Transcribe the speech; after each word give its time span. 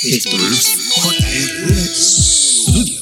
Esto 0.00 0.36
es 0.36 0.78
JR 0.94 1.74
Studio. 1.74 3.00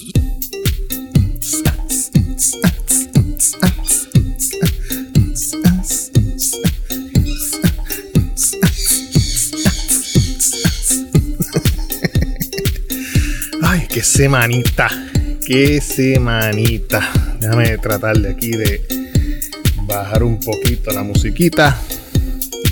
Ay, 13.63 13.87
qué 13.91 14.03
semanita. 14.03 14.89
Qué 15.47 15.83
semanita. 15.83 17.13
Déjame 17.39 17.77
tratar 17.77 18.17
de 18.17 18.31
aquí 18.31 18.53
de 18.53 18.81
bajar 19.83 20.23
un 20.23 20.41
poquito 20.41 20.93
la 20.93 21.03
musiquita. 21.03 21.79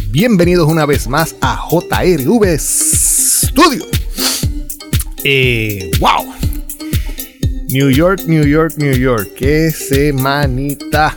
Bienvenidos 0.08 0.66
una 0.66 0.86
vez 0.86 1.08
más 1.08 1.36
a 1.42 1.68
JRV 1.70 2.58
Studio. 2.58 3.93
Eh, 5.24 5.90
wow. 6.00 6.34
New 7.70 7.90
York, 7.90 8.20
New 8.26 8.44
York, 8.44 8.74
New 8.76 8.92
York. 8.94 9.30
Qué 9.34 9.70
semanita. 9.70 11.16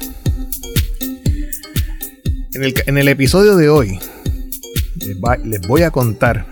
En 2.53 2.63
el, 2.63 2.73
en 2.85 2.97
el 2.97 3.07
episodio 3.09 3.55
de 3.57 3.69
hoy 3.69 3.99
les, 5.43 5.61
voy 5.67 5.83
a 5.83 5.91
contar 5.91 6.47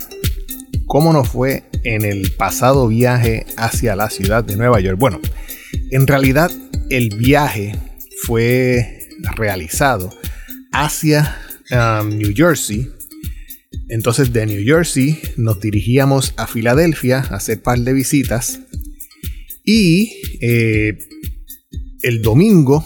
cómo 0.85 1.13
nos 1.13 1.29
fue 1.29 1.63
en 1.83 2.03
el 2.05 2.31
pasado 2.31 2.87
viaje 2.87 3.45
hacia 3.57 3.95
la 3.95 4.09
ciudad 4.09 4.43
de 4.43 4.55
Nueva 4.55 4.79
York. 4.79 4.99
Bueno, 4.99 5.19
en 5.91 6.07
realidad 6.07 6.51
el 6.89 7.09
viaje 7.17 7.75
fue 8.25 9.07
realizado 9.35 10.13
hacia 10.71 11.37
um, 11.71 12.09
New 12.09 12.33
Jersey. 12.35 12.91
Entonces 13.89 14.33
de 14.33 14.45
New 14.45 14.63
Jersey 14.63 15.19
nos 15.37 15.59
dirigíamos 15.59 16.33
a 16.37 16.47
Filadelfia 16.47 17.19
a 17.19 17.35
hacer 17.35 17.61
par 17.61 17.79
de 17.79 17.93
visitas. 17.93 18.61
Y 19.63 20.13
eh, 20.41 20.97
el 22.01 22.21
domingo, 22.21 22.83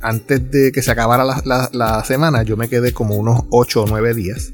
antes 0.00 0.50
de 0.50 0.72
que 0.72 0.82
se 0.82 0.90
acabara 0.90 1.24
la, 1.24 2.04
semana, 2.04 2.42
yo 2.42 2.56
me 2.56 2.68
quedé 2.68 2.92
como 2.92 3.16
unos 3.16 3.42
8 3.50 3.82
o 3.82 3.86
9 3.86 4.14
días. 4.14 4.52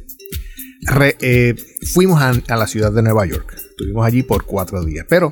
Eh, 1.20 1.54
fuimos 1.92 2.20
a, 2.20 2.56
la 2.56 2.66
ciudad 2.66 2.92
de 2.92 3.02
Nueva 3.02 3.26
York. 3.26 3.54
Estuvimos 3.56 4.06
allí 4.06 4.22
por 4.22 4.44
cuatro 4.44 4.84
días. 4.84 5.06
Pero 5.08 5.30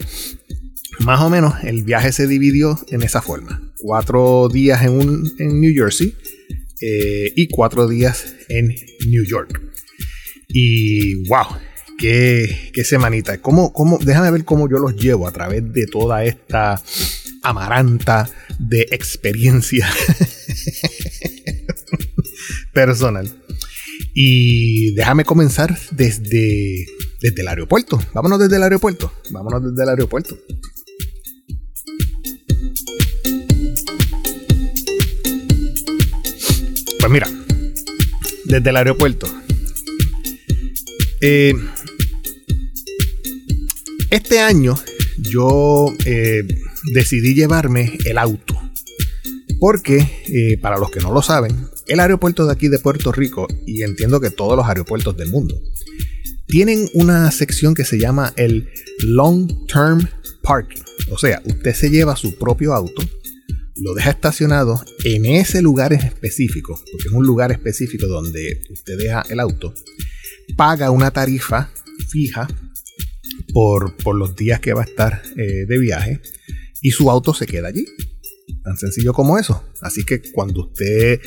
más 1.00 1.20
o 1.20 1.30
menos 1.30 1.54
el 1.62 1.82
viaje 1.82 2.12
se 2.12 2.26
dividió 2.26 2.78
en 2.88 3.02
esa 3.02 3.20
forma. 3.20 3.72
Cuatro 3.78 4.48
días 4.48 4.82
en, 4.82 4.92
un, 4.92 5.32
en 5.38 5.60
New 5.60 5.72
Jersey 5.74 6.14
eh, 6.80 7.32
y 7.36 7.48
cuatro 7.48 7.88
días 7.88 8.34
en 8.48 8.74
New 9.08 9.24
York. 9.24 9.71
Y 10.52 11.28
wow, 11.28 11.46
qué, 11.98 12.70
qué 12.72 12.84
semanita. 12.84 13.38
¿Cómo, 13.38 13.72
cómo, 13.72 13.98
déjame 13.98 14.30
ver 14.30 14.44
cómo 14.44 14.68
yo 14.68 14.78
los 14.78 14.96
llevo 14.96 15.26
a 15.26 15.32
través 15.32 15.72
de 15.72 15.86
toda 15.86 16.24
esta 16.24 16.82
amaranta 17.42 18.30
de 18.58 18.86
experiencia 18.90 19.88
personal. 22.72 23.28
Y 24.14 24.94
déjame 24.94 25.24
comenzar 25.24 25.78
desde, 25.90 26.86
desde 27.20 27.40
el 27.40 27.48
aeropuerto. 27.48 28.00
Vámonos 28.14 28.38
desde 28.40 28.56
el 28.56 28.62
aeropuerto. 28.62 29.12
Vámonos 29.30 29.70
desde 29.70 29.82
el 29.82 29.88
aeropuerto. 29.88 30.38
Pues 36.98 37.10
mira, 37.10 37.28
desde 38.44 38.70
el 38.70 38.76
aeropuerto. 38.76 39.41
Eh, 41.24 41.54
este 44.10 44.40
año 44.40 44.74
yo 45.18 45.86
eh, 46.04 46.42
decidí 46.92 47.34
llevarme 47.34 47.96
el 48.04 48.18
auto. 48.18 48.60
Porque, 49.60 49.98
eh, 50.26 50.58
para 50.60 50.78
los 50.78 50.90
que 50.90 50.98
no 50.98 51.12
lo 51.12 51.22
saben, 51.22 51.68
el 51.86 52.00
aeropuerto 52.00 52.44
de 52.44 52.52
aquí 52.52 52.66
de 52.66 52.80
Puerto 52.80 53.12
Rico, 53.12 53.46
y 53.64 53.82
entiendo 53.82 54.20
que 54.20 54.30
todos 54.30 54.56
los 54.56 54.66
aeropuertos 54.66 55.16
del 55.16 55.30
mundo, 55.30 55.62
tienen 56.48 56.88
una 56.94 57.30
sección 57.30 57.72
que 57.74 57.84
se 57.84 58.00
llama 58.00 58.32
el 58.36 58.68
Long 59.04 59.48
Term 59.68 60.08
Parking. 60.42 60.82
O 61.10 61.18
sea, 61.18 61.40
usted 61.44 61.72
se 61.72 61.90
lleva 61.90 62.16
su 62.16 62.36
propio 62.36 62.74
auto, 62.74 63.00
lo 63.76 63.94
deja 63.94 64.10
estacionado 64.10 64.84
en 65.04 65.26
ese 65.26 65.62
lugar 65.62 65.92
específico, 65.92 66.74
porque 66.90 67.08
es 67.08 67.14
un 67.14 67.24
lugar 67.24 67.52
específico 67.52 68.08
donde 68.08 68.62
usted 68.70 68.98
deja 68.98 69.22
el 69.30 69.38
auto, 69.38 69.72
paga 70.56 70.90
una 70.90 71.10
tarifa 71.10 71.70
fija 72.10 72.48
por, 73.52 73.96
por 73.96 74.16
los 74.16 74.34
días 74.36 74.60
que 74.60 74.72
va 74.72 74.82
a 74.82 74.84
estar 74.84 75.22
eh, 75.36 75.64
de 75.66 75.78
viaje 75.78 76.20
y 76.80 76.90
su 76.90 77.10
auto 77.10 77.34
se 77.34 77.46
queda 77.46 77.68
allí. 77.68 77.86
Tan 78.64 78.76
sencillo 78.76 79.12
como 79.12 79.38
eso. 79.38 79.64
Así 79.80 80.04
que 80.04 80.20
cuando 80.32 80.66
usted 80.66 81.20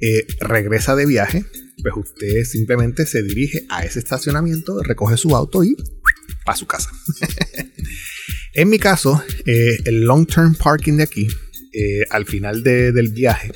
eh, 0.00 0.26
regresa 0.40 0.94
de 0.96 1.06
viaje, 1.06 1.44
pues 1.82 1.94
usted 1.96 2.44
simplemente 2.44 3.06
se 3.06 3.22
dirige 3.22 3.66
a 3.68 3.84
ese 3.84 3.98
estacionamiento, 3.98 4.82
recoge 4.82 5.16
su 5.16 5.34
auto 5.36 5.64
y 5.64 5.76
para 6.44 6.56
su 6.56 6.66
casa. 6.66 6.90
en 8.54 8.68
mi 8.68 8.78
caso, 8.78 9.22
eh, 9.46 9.78
el 9.84 10.02
long 10.04 10.26
term 10.26 10.54
parking 10.54 10.96
de 10.98 11.02
aquí, 11.04 11.28
al 12.10 12.26
final 12.26 12.62
de- 12.62 12.92
del 12.92 13.08
viaje, 13.12 13.52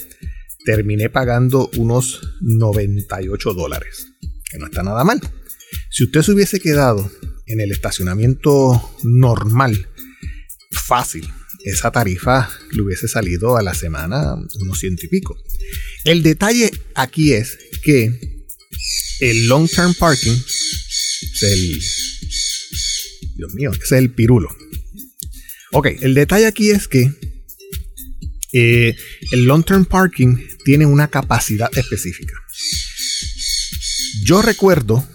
terminé 0.64 1.10
pagando 1.10 1.70
unos 1.76 2.36
98 2.40 3.52
dólares, 3.54 4.06
no 4.58 4.66
está 4.66 4.82
nada 4.82 5.04
mal. 5.04 5.20
Si 5.90 6.04
usted 6.04 6.22
se 6.22 6.32
hubiese 6.32 6.60
quedado 6.60 7.10
en 7.46 7.60
el 7.60 7.72
estacionamiento 7.72 8.94
normal, 9.02 9.88
fácil, 10.70 11.28
esa 11.64 11.90
tarifa 11.90 12.48
le 12.72 12.82
hubiese 12.82 13.08
salido 13.08 13.56
a 13.56 13.62
la 13.62 13.74
semana 13.74 14.36
unos 14.60 14.78
ciento 14.78 15.04
y 15.04 15.08
pico. 15.08 15.36
El 16.04 16.22
detalle 16.22 16.70
aquí 16.94 17.32
es 17.32 17.58
que 17.82 18.46
el 19.20 19.46
long 19.48 19.68
term 19.68 19.94
parking 19.94 20.32
es 20.32 21.42
el. 21.42 21.82
Dios 23.36 23.52
mío, 23.54 23.72
es 23.72 23.92
el 23.92 24.10
pirulo. 24.10 24.48
Ok, 25.72 25.88
el 26.00 26.14
detalle 26.14 26.46
aquí 26.46 26.70
es 26.70 26.86
que 26.88 27.10
eh, 28.52 28.96
el 29.32 29.44
long 29.44 29.64
term 29.64 29.84
parking 29.84 30.36
tiene 30.64 30.86
una 30.86 31.08
capacidad 31.08 31.68
específica. 31.76 32.34
Yo 34.24 34.42
recuerdo 34.42 35.06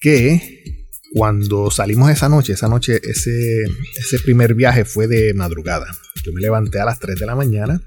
que 0.00 0.86
cuando 1.12 1.70
salimos 1.70 2.10
esa 2.10 2.28
noche, 2.28 2.52
esa 2.52 2.68
noche, 2.68 3.00
ese, 3.02 4.18
primer 4.24 4.54
viaje 4.54 4.84
fue 4.84 5.08
de 5.08 5.34
madrugada. 5.34 5.86
Yo 6.24 6.32
me 6.32 6.40
levanté 6.40 6.78
a 6.78 6.84
las 6.84 6.98
3 6.98 7.18
de 7.18 7.26
la 7.26 7.34
mañana 7.34 7.80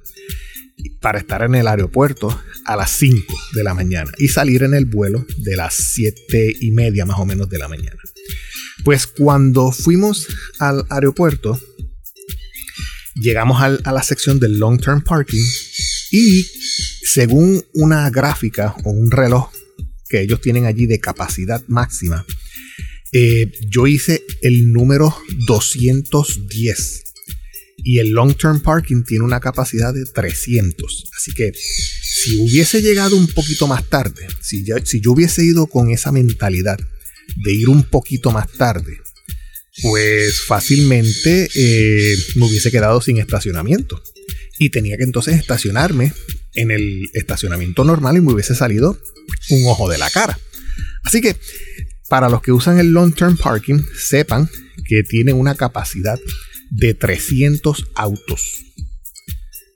para 0.99 1.19
estar 1.19 1.43
en 1.43 1.55
el 1.55 1.67
aeropuerto 1.67 2.37
a 2.65 2.75
las 2.75 2.91
5 2.91 3.33
de 3.53 3.63
la 3.63 3.73
mañana 3.73 4.11
y 4.17 4.27
salir 4.27 4.63
en 4.63 4.73
el 4.73 4.85
vuelo 4.85 5.25
de 5.37 5.55
las 5.55 5.75
7 5.75 6.55
y 6.59 6.71
media 6.71 7.05
más 7.05 7.19
o 7.19 7.25
menos 7.25 7.49
de 7.49 7.59
la 7.59 7.67
mañana. 7.67 7.99
Pues 8.83 9.07
cuando 9.07 9.71
fuimos 9.71 10.27
al 10.59 10.85
aeropuerto, 10.89 11.59
llegamos 13.15 13.61
a 13.61 13.91
la 13.91 14.03
sección 14.03 14.39
del 14.39 14.57
long 14.59 14.81
term 14.81 15.01
parking 15.01 15.45
y 16.11 16.43
según 17.05 17.63
una 17.73 18.09
gráfica 18.09 18.75
o 18.83 18.89
un 18.89 19.11
reloj 19.11 19.52
que 20.13 20.21
ellos 20.21 20.41
tienen 20.41 20.65
allí 20.65 20.85
de 20.85 20.99
capacidad 20.99 21.63
máxima, 21.67 22.23
eh, 23.11 23.51
yo 23.67 23.87
hice 23.87 24.21
el 24.43 24.71
número 24.71 25.11
210 25.47 27.03
y 27.77 27.97
el 27.97 28.11
long 28.11 28.37
term 28.37 28.61
parking 28.61 29.01
tiene 29.01 29.25
una 29.25 29.39
capacidad 29.39 29.91
de 29.91 30.05
300. 30.05 31.09
Así 31.17 31.33
que 31.33 31.51
si 31.55 32.37
hubiese 32.41 32.83
llegado 32.83 33.15
un 33.15 33.25
poquito 33.25 33.65
más 33.65 33.89
tarde, 33.89 34.27
si, 34.39 34.63
yo 34.63 35.11
hubiese 35.11 35.43
ido 35.43 35.65
con 35.65 35.89
esa 35.89 36.11
mentalidad 36.11 36.77
de 36.77 37.53
ir 37.53 37.69
un 37.69 37.81
poquito 37.81 38.29
más 38.29 38.51
tarde, 38.51 38.99
pues 39.81 40.41
fácilmente 40.41 41.49
eh, 41.55 42.15
me 42.35 42.45
hubiese 42.45 42.69
quedado 42.69 43.01
sin 43.01 43.17
estacionamiento. 43.17 43.99
Y 44.59 44.69
tenía 44.69 44.97
que 44.97 45.03
entonces 45.03 45.35
estacionarme 45.39 46.13
en 46.53 46.71
el 46.71 47.09
estacionamiento 47.13 47.83
normal 47.83 48.17
y 48.17 48.21
me 48.21 48.33
hubiese 48.33 48.55
salido 48.55 48.99
un 49.49 49.65
ojo 49.67 49.89
de 49.89 49.97
la 49.97 50.09
cara. 50.09 50.37
Así 51.03 51.21
que 51.21 51.35
para 52.09 52.29
los 52.29 52.41
que 52.41 52.51
usan 52.51 52.77
el 52.79 52.91
long 52.91 53.13
term 53.15 53.37
parking, 53.37 53.79
sepan 53.97 54.47
que 54.87 55.01
tiene 55.03 55.33
una 55.33 55.55
capacidad 55.55 56.19
de 56.69 56.93
300 56.93 57.87
autos. 57.95 58.41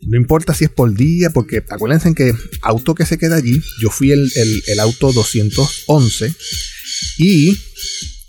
No 0.02 0.16
importa 0.18 0.54
si 0.54 0.66
es 0.66 0.70
por 0.70 0.94
día, 0.94 1.32
porque 1.32 1.64
acuérdense 1.70 2.14
que 2.14 2.34
auto 2.62 2.94
que 2.94 3.06
se 3.06 3.18
queda 3.18 3.36
allí, 3.38 3.60
yo 3.82 3.90
fui 3.90 4.12
el, 4.12 4.32
el- 4.68 4.80
auto 4.80 5.12
211 5.12 6.34
y, 7.18 7.58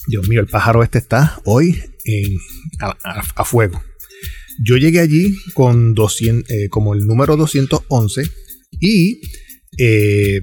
Dios 0.09 0.27
mío, 0.29 0.41
el 0.41 0.47
pájaro 0.47 0.83
este 0.83 0.99
está 0.99 1.41
hoy 1.45 1.83
en- 2.05 2.39
a 3.37 3.45
fuego. 3.45 3.83
Yo 4.65 4.77
llegué 4.77 5.01
allí 5.01 5.37
con 5.55 5.95
200, 5.95 6.51
eh, 6.51 6.69
como 6.69 6.95
el 6.95 7.07
número 7.07 7.37
211 7.37 8.31
y 8.81 9.21
eh, 9.79 10.41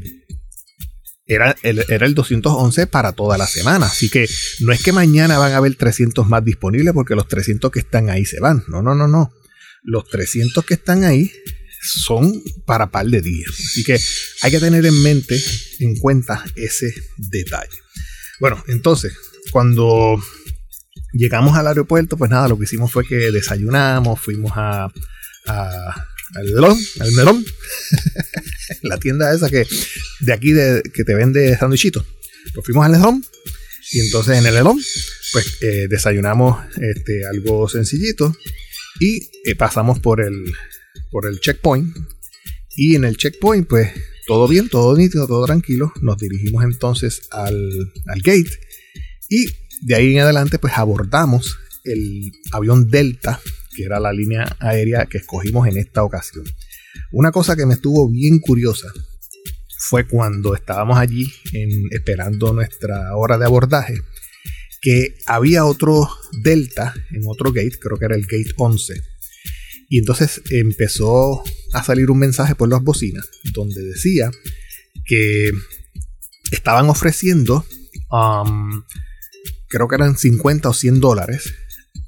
era 1.27 1.55
el, 1.63 1.83
era 1.89 2.05
el 2.05 2.13
211 2.13 2.87
para 2.87 3.11
toda 3.13 3.37
la 3.37 3.47
semana. 3.47 3.87
Así 3.87 4.09
que 4.09 4.27
no 4.61 4.71
es 4.71 4.81
que 4.81 4.91
mañana 4.91 5.37
van 5.37 5.53
a 5.53 5.57
haber 5.57 5.75
300 5.75 6.27
más 6.27 6.43
disponibles 6.45 6.93
porque 6.93 7.15
los 7.15 7.27
300 7.27 7.71
que 7.71 7.79
están 7.79 8.09
ahí 8.09 8.25
se 8.25 8.39
van. 8.39 8.63
No, 8.67 8.81
no, 8.81 8.95
no, 8.95 9.07
no. 9.07 9.31
Los 9.83 10.07
300 10.09 10.63
que 10.65 10.75
están 10.75 11.03
ahí 11.03 11.31
son 11.81 12.41
para 12.65 12.91
par 12.91 13.05
de 13.07 13.21
días. 13.21 13.49
Así 13.49 13.83
que 13.83 13.99
hay 14.41 14.51
que 14.51 14.59
tener 14.59 14.85
en 14.85 15.01
mente, 15.01 15.39
en 15.79 15.95
cuenta 15.97 16.43
ese 16.55 16.93
detalle. 17.17 17.77
Bueno, 18.39 18.63
entonces, 18.67 19.13
cuando 19.51 20.21
llegamos 21.15 21.57
al 21.57 21.67
aeropuerto, 21.67 22.17
pues 22.17 22.29
nada, 22.29 22.47
lo 22.47 22.57
que 22.57 22.65
hicimos 22.65 22.91
fue 22.91 23.05
que 23.05 23.15
desayunamos, 23.31 24.19
fuimos 24.19 24.51
a, 24.55 24.91
al 25.45 26.45
melón, 26.53 26.77
melón, 27.15 27.45
la 28.81 28.97
tienda 28.97 29.33
esa 29.33 29.49
que 29.49 29.65
de 30.21 30.33
aquí 30.33 30.51
de, 30.51 30.83
que 30.93 31.03
te 31.03 31.15
vende 31.15 31.57
sandwichitos. 31.57 32.05
Pues 32.53 32.65
fuimos 32.65 32.85
al 32.85 32.91
melón 32.91 33.25
y 33.91 33.99
entonces 34.01 34.37
en 34.37 34.45
el 34.45 34.53
melón, 34.53 34.79
pues 35.31 35.57
eh, 35.61 35.87
desayunamos 35.89 36.63
este, 36.81 37.25
algo 37.25 37.69
sencillito 37.69 38.35
y 38.99 39.29
eh, 39.45 39.55
pasamos 39.57 39.99
por 39.99 40.21
el, 40.21 40.53
por 41.11 41.27
el 41.27 41.39
checkpoint. 41.39 41.95
Y 42.77 42.95
en 42.97 43.05
el 43.05 43.15
checkpoint, 43.15 43.67
pues 43.67 43.91
todo 44.27 44.47
bien, 44.47 44.67
todo 44.67 44.97
nítido, 44.97 45.27
todo 45.27 45.45
tranquilo. 45.45 45.93
Nos 46.01 46.17
dirigimos 46.17 46.63
entonces 46.65 47.27
al, 47.31 47.93
al 48.07 48.21
gate 48.21 48.59
y 49.29 49.45
de 49.81 49.95
ahí 49.95 50.13
en 50.13 50.21
adelante, 50.21 50.59
pues 50.59 50.73
abordamos 50.75 51.57
el 51.83 52.31
avión 52.51 52.89
Delta 52.89 53.39
que 53.75 53.83
era 53.83 53.99
la 53.99 54.13
línea 54.13 54.55
aérea 54.59 55.05
que 55.05 55.19
escogimos 55.19 55.67
en 55.67 55.77
esta 55.77 56.03
ocasión. 56.03 56.45
Una 57.11 57.31
cosa 57.31 57.55
que 57.55 57.65
me 57.65 57.75
estuvo 57.75 58.09
bien 58.09 58.39
curiosa 58.39 58.87
fue 59.77 60.07
cuando 60.07 60.55
estábamos 60.55 60.97
allí 60.97 61.31
esperando 61.91 62.53
nuestra 62.53 63.15
hora 63.15 63.37
de 63.37 63.45
abordaje, 63.45 64.01
que 64.81 65.17
había 65.27 65.65
otro 65.65 66.09
Delta 66.41 66.93
en 67.11 67.23
otro 67.25 67.51
gate, 67.51 67.77
creo 67.79 67.97
que 67.97 68.05
era 68.05 68.15
el 68.15 68.23
gate 68.23 68.53
11. 68.57 68.93
Y 69.89 69.99
entonces 69.99 70.41
empezó 70.49 71.43
a 71.73 71.83
salir 71.83 72.09
un 72.09 72.19
mensaje 72.19 72.55
por 72.55 72.69
las 72.69 72.81
bocinas 72.81 73.27
donde 73.53 73.83
decía 73.83 74.31
que 75.05 75.51
estaban 76.51 76.89
ofreciendo, 76.89 77.65
um, 78.09 78.83
creo 79.67 79.87
que 79.87 79.95
eran 79.95 80.17
50 80.17 80.69
o 80.69 80.73
100 80.73 80.99
dólares 80.99 81.53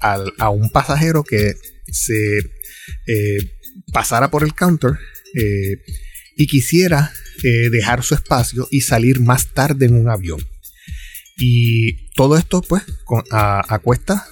a 0.00 0.50
un 0.50 0.70
pasajero 0.70 1.24
que 1.24 1.54
se 1.90 2.38
eh, 3.06 3.52
pasara 3.92 4.30
por 4.30 4.44
el 4.44 4.54
counter 4.54 4.92
eh, 5.34 5.82
y 6.36 6.46
quisiera 6.46 7.12
eh, 7.42 7.70
dejar 7.70 8.02
su 8.02 8.14
espacio 8.14 8.68
y 8.70 8.82
salir 8.82 9.20
más 9.20 9.52
tarde 9.52 9.86
en 9.86 9.94
un 9.94 10.08
avión. 10.08 10.40
Y 11.40 12.10
todo 12.14 12.36
esto, 12.36 12.62
pues, 12.62 12.82
a, 13.30 13.80
cuesta, 13.84 14.26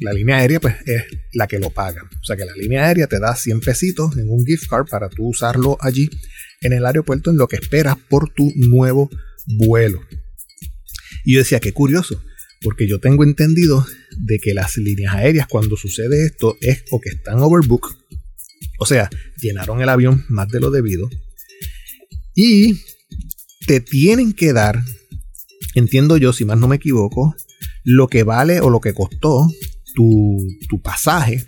la 0.00 0.12
línea 0.12 0.38
aérea, 0.38 0.58
pues, 0.58 0.74
es 0.86 1.04
la 1.34 1.46
que 1.46 1.60
lo 1.60 1.70
paga. 1.70 2.02
O 2.02 2.24
sea 2.24 2.34
que 2.34 2.44
la 2.44 2.54
línea 2.56 2.84
aérea 2.84 3.06
te 3.06 3.20
da 3.20 3.36
100 3.36 3.60
pesitos 3.60 4.16
en 4.16 4.28
un 4.28 4.44
gift 4.44 4.68
card 4.68 4.88
para 4.88 5.08
tú 5.08 5.28
usarlo 5.28 5.78
allí 5.80 6.10
en 6.62 6.72
el 6.72 6.84
aeropuerto 6.84 7.30
en 7.30 7.36
lo 7.36 7.46
que 7.46 7.56
esperas 7.56 7.96
por 7.96 8.28
tu 8.34 8.50
nuevo 8.56 9.08
vuelo. 9.46 10.00
Y 11.24 11.34
yo 11.34 11.38
decía, 11.40 11.60
qué 11.60 11.72
curioso 11.72 12.22
porque 12.62 12.88
yo 12.88 13.00
tengo 13.00 13.24
entendido 13.24 13.84
de 14.16 14.38
que 14.38 14.54
las 14.54 14.76
líneas 14.76 15.14
aéreas 15.14 15.46
cuando 15.48 15.76
sucede 15.76 16.26
esto 16.26 16.56
es 16.60 16.84
o 16.90 17.00
que 17.00 17.10
están 17.10 17.40
overbook, 17.40 17.96
o 18.78 18.86
sea, 18.86 19.10
llenaron 19.40 19.80
el 19.80 19.88
avión 19.88 20.24
más 20.28 20.48
de 20.48 20.60
lo 20.60 20.70
debido, 20.70 21.10
y 22.34 22.80
te 23.66 23.80
tienen 23.80 24.32
que 24.32 24.52
dar, 24.52 24.80
entiendo 25.74 26.16
yo, 26.16 26.32
si 26.32 26.44
más 26.44 26.58
no 26.58 26.68
me 26.68 26.76
equivoco, 26.76 27.34
lo 27.84 28.08
que 28.08 28.22
vale 28.22 28.60
o 28.60 28.70
lo 28.70 28.80
que 28.80 28.94
costó 28.94 29.48
tu, 29.94 30.38
tu 30.68 30.80
pasaje, 30.80 31.44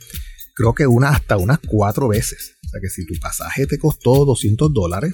creo 0.54 0.74
que 0.74 0.86
una, 0.86 1.10
hasta 1.10 1.36
unas 1.36 1.58
cuatro 1.60 2.08
veces. 2.08 2.56
O 2.66 2.68
sea 2.68 2.80
que 2.80 2.88
si 2.88 3.06
tu 3.06 3.14
pasaje 3.20 3.66
te 3.66 3.78
costó 3.78 4.24
200 4.24 4.72
dólares, 4.74 5.12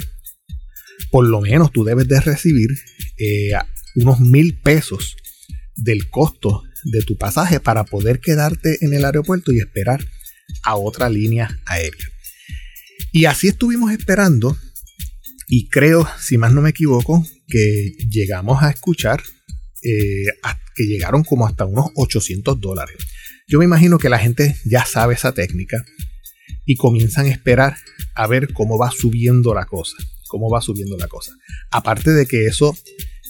por 1.11 1.27
lo 1.27 1.41
menos 1.41 1.73
tú 1.73 1.85
debes 1.85 2.09
de 2.09 2.21
recibir 2.21 2.71
eh, 3.19 3.53
unos 3.97 4.21
mil 4.21 4.59
pesos 4.59 5.17
del 5.77 6.09
costo 6.09 6.63
de 6.85 7.03
tu 7.03 7.17
pasaje 7.17 7.61
para 7.61 7.85
poder 7.85 8.21
quedarte 8.21 8.79
en 8.81 8.95
el 8.95 9.05
aeropuerto 9.05 9.53
y 9.53 9.59
esperar 9.59 10.05
a 10.63 10.77
otra 10.77 11.09
línea 11.09 11.59
aérea. 11.67 12.07
Y 13.13 13.25
así 13.25 13.49
estuvimos 13.49 13.93
esperando 13.93 14.57
y 15.49 15.69
creo, 15.69 16.09
si 16.21 16.39
más 16.39 16.53
no 16.53 16.63
me 16.63 16.71
equivoco, 16.71 17.27
que 17.49 17.93
llegamos 18.09 18.63
a 18.63 18.71
escuchar 18.71 19.23
eh, 19.83 20.27
que 20.77 20.85
llegaron 20.85 21.25
como 21.25 21.47
hasta 21.47 21.65
unos 21.65 21.87
800 21.97 22.61
dólares. 22.61 22.97
Yo 23.49 23.59
me 23.59 23.65
imagino 23.65 23.99
que 23.99 24.09
la 24.09 24.19
gente 24.19 24.57
ya 24.65 24.85
sabe 24.85 25.15
esa 25.15 25.33
técnica 25.33 25.85
y 26.67 26.77
comienzan 26.77 27.27
a 27.27 27.31
esperar 27.31 27.77
a 28.15 28.27
ver 28.27 28.53
cómo 28.53 28.79
va 28.79 28.91
subiendo 28.91 29.55
la 29.55 29.67
cosa. 29.67 29.97
Cómo 30.29 30.49
va 30.49 30.61
subiendo 30.61 30.97
la 30.97 31.09
cosa. 31.09 31.33
Aparte 31.73 32.13
de 32.13 32.27
que 32.27 32.47
eso 32.47 32.77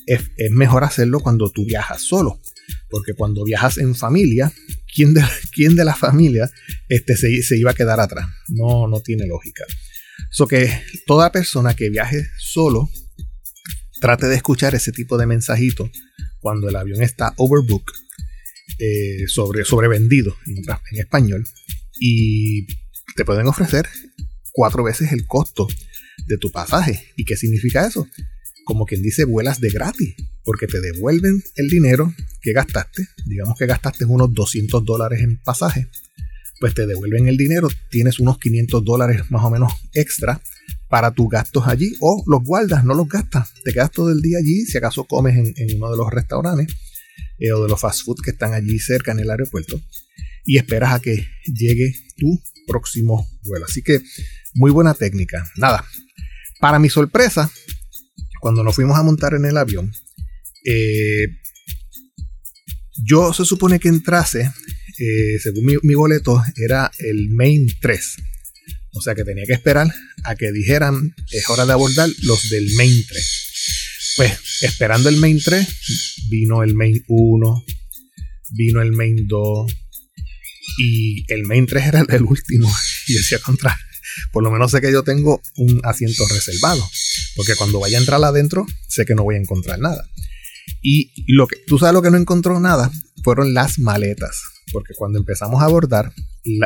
es, 0.06 0.22
mejor 0.50 0.84
hacerlo 0.84 1.20
cuando 1.20 1.50
tú 1.50 1.64
viajas 1.64 2.02
solo. 2.02 2.40
Porque 2.88 3.14
cuando 3.14 3.44
viajas 3.44 3.78
en 3.78 3.94
familia, 3.94 4.52
¿quién 4.94 5.14
de, 5.14 5.22
quién 5.52 5.76
de 5.76 5.84
la 5.84 5.94
familia 5.94 6.50
este, 6.88 7.16
se, 7.16 7.58
iba 7.58 7.72
a 7.72 7.74
quedar 7.74 8.00
atrás? 8.00 8.28
No, 8.48 8.86
no 8.88 9.00
tiene 9.00 9.26
lógica. 9.26 9.64
So 10.30 10.46
que 10.46 10.70
toda 11.06 11.32
persona 11.32 11.74
que 11.74 11.90
viaje 11.90 12.26
solo 12.38 12.88
trate 14.00 14.26
de 14.26 14.36
escuchar 14.36 14.74
ese 14.74 14.92
tipo 14.92 15.18
de 15.18 15.26
mensajito 15.26 15.90
cuando 16.40 16.68
el 16.68 16.76
avión 16.76 17.02
está 17.02 17.34
overbook, 17.36 17.92
eh, 18.78 19.26
sobre, 19.26 19.64
sobrevendido 19.64 20.34
en, 20.46 20.56
en 20.56 20.98
español, 20.98 21.44
y 22.00 22.66
te 23.14 23.24
pueden 23.26 23.46
ofrecer 23.46 23.86
cuatro 24.52 24.82
veces 24.82 25.12
el 25.12 25.26
costo 25.26 25.68
de 26.26 26.38
tu 26.38 26.50
pasaje. 26.50 27.12
¿Y 27.16 27.24
qué 27.24 27.36
significa 27.36 27.86
eso? 27.86 28.06
Como 28.64 28.86
quien 28.86 29.02
dice, 29.02 29.24
vuelas 29.24 29.60
de 29.60 29.70
gratis, 29.70 30.14
porque 30.44 30.66
te 30.66 30.80
devuelven 30.80 31.42
el 31.56 31.68
dinero 31.68 32.14
que 32.40 32.52
gastaste, 32.52 33.06
digamos 33.26 33.58
que 33.58 33.66
gastaste 33.66 34.04
unos 34.04 34.32
200 34.32 34.84
dólares 34.84 35.20
en 35.22 35.40
pasaje, 35.42 35.88
pues 36.60 36.74
te 36.74 36.86
devuelven 36.86 37.26
el 37.26 37.36
dinero, 37.36 37.68
tienes 37.90 38.20
unos 38.20 38.38
500 38.38 38.84
dólares 38.84 39.30
más 39.30 39.44
o 39.44 39.50
menos 39.50 39.72
extra 39.94 40.40
para 40.88 41.10
tus 41.12 41.28
gastos 41.28 41.66
allí, 41.66 41.96
o 42.00 42.22
los 42.26 42.42
guardas, 42.42 42.84
no 42.84 42.94
los 42.94 43.08
gastas, 43.08 43.50
te 43.64 43.72
quedas 43.72 43.90
todo 43.90 44.10
el 44.10 44.20
día 44.20 44.38
allí, 44.38 44.66
si 44.66 44.76
acaso 44.76 45.04
comes 45.04 45.36
en, 45.36 45.76
uno 45.76 45.90
de 45.90 45.96
los 45.96 46.10
restaurantes 46.10 46.74
eh, 47.38 47.52
o 47.52 47.62
de 47.62 47.68
los 47.68 47.80
fast 47.80 48.04
food 48.04 48.18
que 48.22 48.32
están 48.32 48.54
allí 48.54 48.78
cerca 48.78 49.12
en 49.12 49.20
el 49.20 49.30
aeropuerto, 49.30 49.80
y 50.44 50.58
esperas 50.58 50.94
a 50.94 51.00
que 51.00 51.26
llegue 51.46 51.94
tu 52.16 52.40
próximo 52.66 53.26
vuelo. 53.44 53.66
Así 53.66 53.82
que 53.82 54.00
muy 54.54 54.70
buena 54.70 54.94
técnica. 54.94 55.44
Nada, 55.56 55.84
para 56.60 56.78
mi 56.78 56.88
sorpresa, 56.88 57.50
cuando 58.40 58.64
nos 58.64 58.74
fuimos 58.74 58.98
a 58.98 59.02
montar 59.02 59.34
en 59.34 59.44
el 59.44 59.56
avión, 59.56 59.92
eh, 60.64 61.26
yo 63.04 63.32
se 63.32 63.44
supone 63.44 63.78
que 63.78 63.88
entrase, 63.88 64.50
eh, 64.98 65.38
según 65.42 65.78
mi, 65.82 65.94
boleto, 65.94 66.42
era 66.56 66.90
el 66.98 67.30
Main 67.30 67.66
3. 67.80 68.16
O 68.92 69.00
sea 69.00 69.14
que 69.14 69.24
tenía 69.24 69.44
que 69.46 69.52
esperar 69.52 69.88
a 70.24 70.34
que 70.34 70.50
dijeran 70.50 71.14
es 71.30 71.48
hora 71.48 71.64
de 71.64 71.72
abordar 71.72 72.08
los 72.22 72.50
del 72.50 72.68
Main 72.74 73.04
3. 73.06 73.46
Pues 74.16 74.32
esperando 74.62 75.08
el 75.08 75.16
Main 75.16 75.40
3, 75.42 75.66
vino 76.28 76.62
el 76.62 76.74
Main 76.74 77.02
1, 77.06 77.64
vino 78.50 78.82
el 78.82 78.92
Main 78.92 79.26
2 79.28 79.72
y 80.78 81.32
el 81.32 81.44
Main 81.44 81.66
3 81.66 81.86
era 81.86 82.06
el 82.08 82.22
último. 82.22 82.70
Y 83.06 83.14
decía 83.14 83.40
contra, 83.40 83.76
por 84.30 84.44
lo 84.44 84.52
menos 84.52 84.70
sé 84.70 84.80
que 84.80 84.92
yo 84.92 85.02
tengo 85.02 85.42
un 85.56 85.80
asiento 85.84 86.26
reservado. 86.28 86.88
Porque 87.36 87.54
cuando 87.54 87.80
vaya 87.80 87.98
a 87.98 88.00
entrar 88.00 88.22
adentro, 88.22 88.66
sé 88.88 89.04
que 89.04 89.14
no 89.14 89.24
voy 89.24 89.36
a 89.36 89.38
encontrar 89.38 89.78
nada. 89.78 90.04
Y 90.82 91.12
lo 91.32 91.46
que, 91.46 91.56
tú 91.66 91.78
sabes 91.78 91.94
lo 91.94 92.02
que 92.02 92.10
no 92.10 92.16
encontró 92.16 92.60
nada 92.60 92.90
fueron 93.22 93.54
las 93.54 93.78
maletas. 93.78 94.40
Porque 94.72 94.94
cuando 94.96 95.18
empezamos 95.18 95.62
a 95.62 95.66
abordar, 95.66 96.12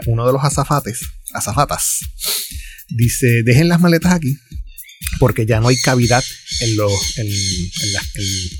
uno 0.06 0.26
de 0.26 0.32
los 0.32 0.44
azafates, 0.44 1.00
azafatas, 1.32 2.00
dice, 2.90 3.42
dejen 3.44 3.68
las 3.68 3.80
maletas 3.80 4.12
aquí, 4.12 4.36
porque 5.18 5.46
ya 5.46 5.60
no 5.60 5.68
hay 5.68 5.76
cavidad 5.78 6.22
en 6.60 6.76
los, 6.76 7.18
en, 7.18 7.26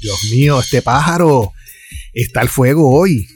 Dios 0.01 0.25
mío, 0.31 0.61
este 0.61 0.83
pájaro, 0.83 1.53
está 2.13 2.43
el 2.43 2.49
fuego 2.49 2.91
hoy. 2.91 3.27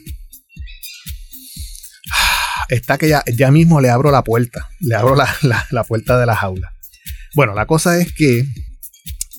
Está 2.69 2.97
que 2.97 3.09
ya, 3.09 3.23
ya 3.35 3.49
mismo 3.51 3.81
le 3.81 3.89
abro 3.89 4.11
la 4.11 4.23
puerta, 4.23 4.69
le 4.79 4.95
abro 4.95 5.15
la, 5.15 5.67
la 5.71 5.83
puerta 5.83 6.19
de 6.19 6.25
la 6.25 6.35
jaula. 6.35 6.71
Bueno, 7.35 7.53
la 7.53 7.65
cosa 7.65 7.99
es 7.99 8.11
que 8.13 8.45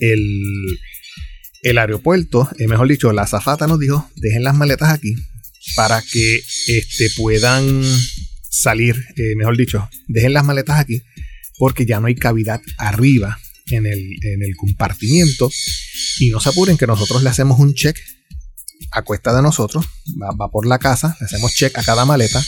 el, 0.01 0.79
el 1.63 1.79
aeropuerto, 1.79 2.49
eh, 2.59 2.67
mejor 2.67 2.89
dicho, 2.89 3.13
la 3.13 3.23
azafata 3.23 3.67
nos 3.67 3.79
dijo, 3.79 4.11
dejen 4.17 4.45
las 4.45 4.55
maletas 4.55 4.91
aquí 4.91 5.15
para 5.77 6.03
que 6.03 6.43
este, 6.67 7.11
puedan 7.17 7.83
salir, 8.51 8.97
eh, 9.17 9.35
mejor 9.37 9.57
dicho, 9.57 9.89
dejen 10.09 10.33
las 10.33 10.45
maletas 10.45 10.79
aquí 10.79 11.03
porque 11.59 11.85
ya 11.85 12.01
no 12.01 12.07
hay 12.07 12.15
cavidad 12.15 12.61
arriba 12.79 13.39
en 13.67 13.87
el, 13.87 13.99
en 13.99 14.43
el 14.43 14.57
compartimiento 14.57 15.51
y 16.19 16.31
no 16.31 16.41
se 16.41 16.49
apuren 16.49 16.79
que 16.79 16.87
nosotros 16.87 17.23
le 17.23 17.29
hacemos 17.29 17.61
un 17.61 17.75
check 17.75 17.97
a 18.93 19.03
cuesta 19.03 19.35
de 19.35 19.43
nosotros, 19.43 19.85
va, 20.21 20.49
por 20.51 20.67
la 20.67 20.79
casa, 20.79 21.17
le 21.21 21.27
hacemos 21.27 21.53
check 21.55 21.77
a 21.79 21.83
cada 21.83 22.05
maleta 22.05 22.43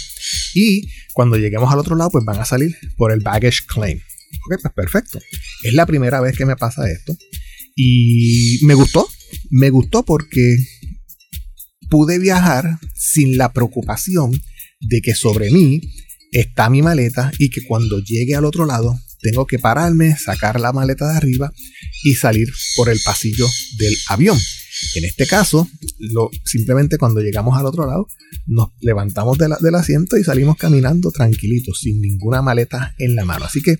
y 0.54 0.88
cuando 1.12 1.36
lleguemos 1.36 1.72
al 1.72 1.78
otro 1.78 1.94
lado 1.94 2.10
pues 2.10 2.24
van 2.24 2.40
a 2.40 2.44
salir 2.44 2.76
por 2.96 3.12
el 3.12 3.20
baggage 3.20 3.66
claim. 3.66 4.00
Ok, 4.46 4.60
pues 4.60 4.74
perfecto. 4.74 5.20
Es 5.62 5.74
la 5.74 5.86
primera 5.86 6.20
vez 6.20 6.36
que 6.36 6.46
me 6.46 6.56
pasa 6.56 6.90
esto 6.90 7.16
y 7.76 8.58
me 8.62 8.74
gustó, 8.74 9.08
me 9.50 9.70
gustó 9.70 10.04
porque 10.04 10.56
pude 11.88 12.18
viajar 12.18 12.78
sin 12.94 13.36
la 13.36 13.52
preocupación 13.52 14.32
de 14.80 15.00
que 15.00 15.14
sobre 15.14 15.50
mí 15.50 15.80
está 16.32 16.70
mi 16.70 16.82
maleta 16.82 17.30
y 17.38 17.50
que 17.50 17.64
cuando 17.64 17.98
llegue 18.00 18.34
al 18.34 18.44
otro 18.44 18.66
lado 18.66 18.98
tengo 19.20 19.46
que 19.46 19.58
pararme, 19.58 20.16
sacar 20.16 20.58
la 20.58 20.72
maleta 20.72 21.08
de 21.10 21.16
arriba 21.16 21.52
y 22.02 22.14
salir 22.14 22.48
por 22.76 22.88
el 22.88 22.98
pasillo 23.04 23.46
del 23.78 23.94
avión. 24.08 24.38
En 24.96 25.04
este 25.04 25.26
caso, 25.26 25.68
simplemente 26.44 26.98
cuando 26.98 27.20
llegamos 27.20 27.56
al 27.56 27.66
otro 27.66 27.86
lado, 27.86 28.08
nos 28.46 28.70
levantamos 28.80 29.38
del 29.38 29.74
asiento 29.76 30.16
y 30.16 30.24
salimos 30.24 30.56
caminando 30.56 31.12
tranquilitos, 31.12 31.78
sin 31.78 32.00
ninguna 32.00 32.42
maleta 32.42 32.94
en 32.98 33.14
la 33.14 33.24
mano. 33.24 33.44
Así 33.44 33.62
que 33.62 33.78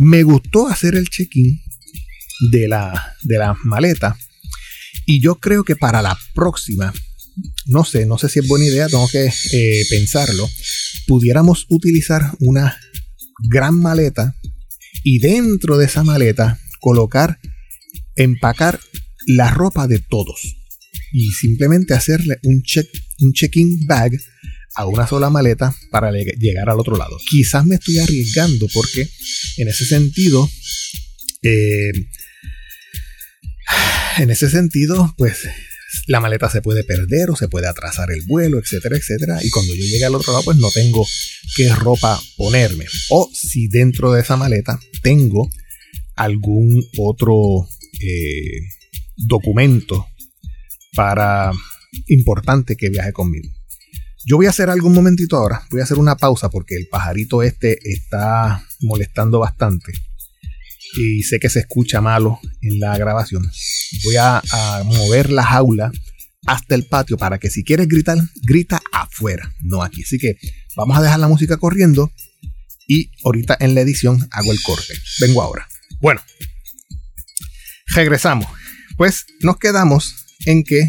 me 0.00 0.22
gustó 0.22 0.68
hacer 0.68 0.94
el 0.94 1.08
check-in 1.08 1.60
de 2.50 2.68
la, 2.68 3.16
de 3.22 3.38
maleta. 3.64 4.16
Y 5.06 5.20
yo 5.20 5.36
creo 5.36 5.64
que 5.64 5.76
para 5.76 6.02
la 6.02 6.18
próxima, 6.34 6.92
no 7.66 7.84
sé, 7.84 8.06
no 8.06 8.18
sé 8.18 8.28
si 8.28 8.40
es 8.40 8.48
buena 8.48 8.66
idea, 8.66 8.88
tengo 8.88 9.08
que 9.08 9.26
eh, 9.26 9.86
pensarlo, 9.90 10.48
pudiéramos 11.06 11.66
utilizar 11.68 12.32
una 12.40 12.78
gran 13.50 13.78
maleta 13.78 14.34
y 15.02 15.18
dentro 15.18 15.76
de 15.76 15.86
esa 15.86 16.04
maleta 16.04 16.58
colocar, 16.80 17.38
empacar 18.16 18.80
la 19.26 19.50
ropa 19.50 19.86
de 19.86 19.98
todos 19.98 20.56
y 21.12 21.30
simplemente 21.32 21.94
hacerle 21.94 22.38
un 22.42 22.62
check 22.62 22.86
un 23.20 23.32
check-in 23.32 23.86
bag 23.86 24.12
a 24.74 24.86
una 24.86 25.06
sola 25.06 25.30
maleta 25.30 25.74
para 25.90 26.10
llegar 26.12 26.68
al 26.68 26.80
otro 26.80 26.96
lado. 26.96 27.16
Quizás 27.30 27.64
me 27.64 27.76
estoy 27.76 27.98
arriesgando 27.98 28.66
porque 28.72 29.08
en 29.56 29.68
ese 29.68 29.86
sentido, 29.86 30.48
eh, 31.42 31.92
en 34.18 34.30
ese 34.30 34.50
sentido, 34.50 35.14
pues 35.16 35.38
la 36.06 36.20
maleta 36.20 36.50
se 36.50 36.60
puede 36.60 36.84
perder 36.84 37.30
o 37.30 37.36
se 37.36 37.48
puede 37.48 37.68
atrasar 37.68 38.10
el 38.10 38.22
vuelo, 38.22 38.58
etcétera, 38.58 38.96
etcétera. 38.96 39.38
Y 39.42 39.50
cuando 39.50 39.74
yo 39.74 39.84
llegue 39.84 40.04
al 40.04 40.14
otro 40.14 40.32
lado, 40.32 40.44
pues 40.44 40.58
no 40.58 40.70
tengo 40.70 41.06
qué 41.56 41.68
ropa 41.70 42.20
ponerme. 42.36 42.86
O 43.10 43.30
si 43.32 43.68
dentro 43.68 44.12
de 44.12 44.22
esa 44.22 44.36
maleta 44.36 44.78
tengo 45.02 45.48
algún 46.16 46.84
otro 46.98 47.68
eh, 48.00 48.60
documento 49.16 50.06
para 50.94 51.52
importante 52.08 52.76
que 52.76 52.90
viaje 52.90 53.12
conmigo. 53.12 53.50
Yo 54.26 54.36
voy 54.36 54.46
a 54.46 54.50
hacer 54.50 54.70
algo 54.70 54.88
un 54.88 54.94
momentito 54.94 55.36
ahora. 55.36 55.62
Voy 55.70 55.80
a 55.80 55.84
hacer 55.84 55.98
una 55.98 56.16
pausa 56.16 56.48
porque 56.48 56.76
el 56.76 56.88
pajarito 56.88 57.42
este 57.42 57.78
está 57.90 58.64
molestando 58.80 59.38
bastante. 59.38 59.92
Y 60.96 61.22
sé 61.24 61.38
que 61.38 61.50
se 61.50 61.60
escucha 61.60 62.00
malo 62.00 62.38
en 62.62 62.78
la 62.78 62.96
grabación. 62.96 63.50
Voy 64.04 64.16
a, 64.16 64.42
mover 64.84 65.30
la 65.30 65.44
jaula 65.44 65.92
hasta 66.46 66.74
el 66.74 66.86
patio 66.86 67.16
para 67.16 67.38
que 67.38 67.50
si 67.50 67.64
quieres 67.64 67.88
gritar, 67.88 68.18
grita 68.42 68.80
afuera, 68.92 69.52
no 69.60 69.82
aquí. 69.82 70.02
Así 70.02 70.18
que 70.18 70.36
vamos 70.76 70.96
a 70.96 71.02
dejar 71.02 71.18
la 71.18 71.28
música 71.28 71.56
corriendo 71.56 72.12
y 72.86 73.10
ahorita 73.24 73.56
en 73.60 73.74
la 73.74 73.80
edición 73.80 74.26
hago 74.30 74.52
el 74.52 74.62
corte. 74.62 74.94
Vengo 75.20 75.42
ahora. 75.42 75.66
Bueno, 76.00 76.22
regresamos. 77.94 78.46
Pues 78.96 79.26
nos 79.40 79.58
quedamos 79.58 80.14
en 80.46 80.62
que 80.62 80.88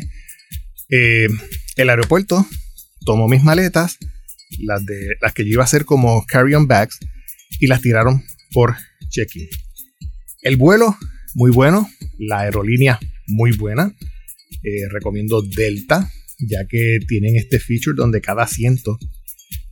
eh, 0.89 1.27
el 1.77 1.89
aeropuerto 1.89 2.45
tomó 3.05 3.27
mis 3.27 3.43
maletas, 3.43 3.97
las, 4.59 4.85
de, 4.85 5.09
las 5.21 5.33
que 5.33 5.43
yo 5.43 5.51
iba 5.51 5.63
a 5.63 5.65
hacer 5.65 5.85
como 5.85 6.25
carry-on 6.25 6.67
bags, 6.67 6.99
y 7.59 7.67
las 7.67 7.81
tiraron 7.81 8.23
por 8.51 8.75
check-in. 9.09 9.47
El 10.41 10.57
vuelo, 10.57 10.97
muy 11.33 11.51
bueno, 11.51 11.87
la 12.19 12.41
aerolínea, 12.41 12.99
muy 13.27 13.51
buena. 13.51 13.95
Eh, 14.63 14.89
recomiendo 14.91 15.41
Delta, 15.41 16.11
ya 16.39 16.65
que 16.69 16.99
tienen 17.07 17.35
este 17.35 17.59
feature 17.59 17.95
donde 17.95 18.21
cada 18.21 18.43
asiento 18.43 18.97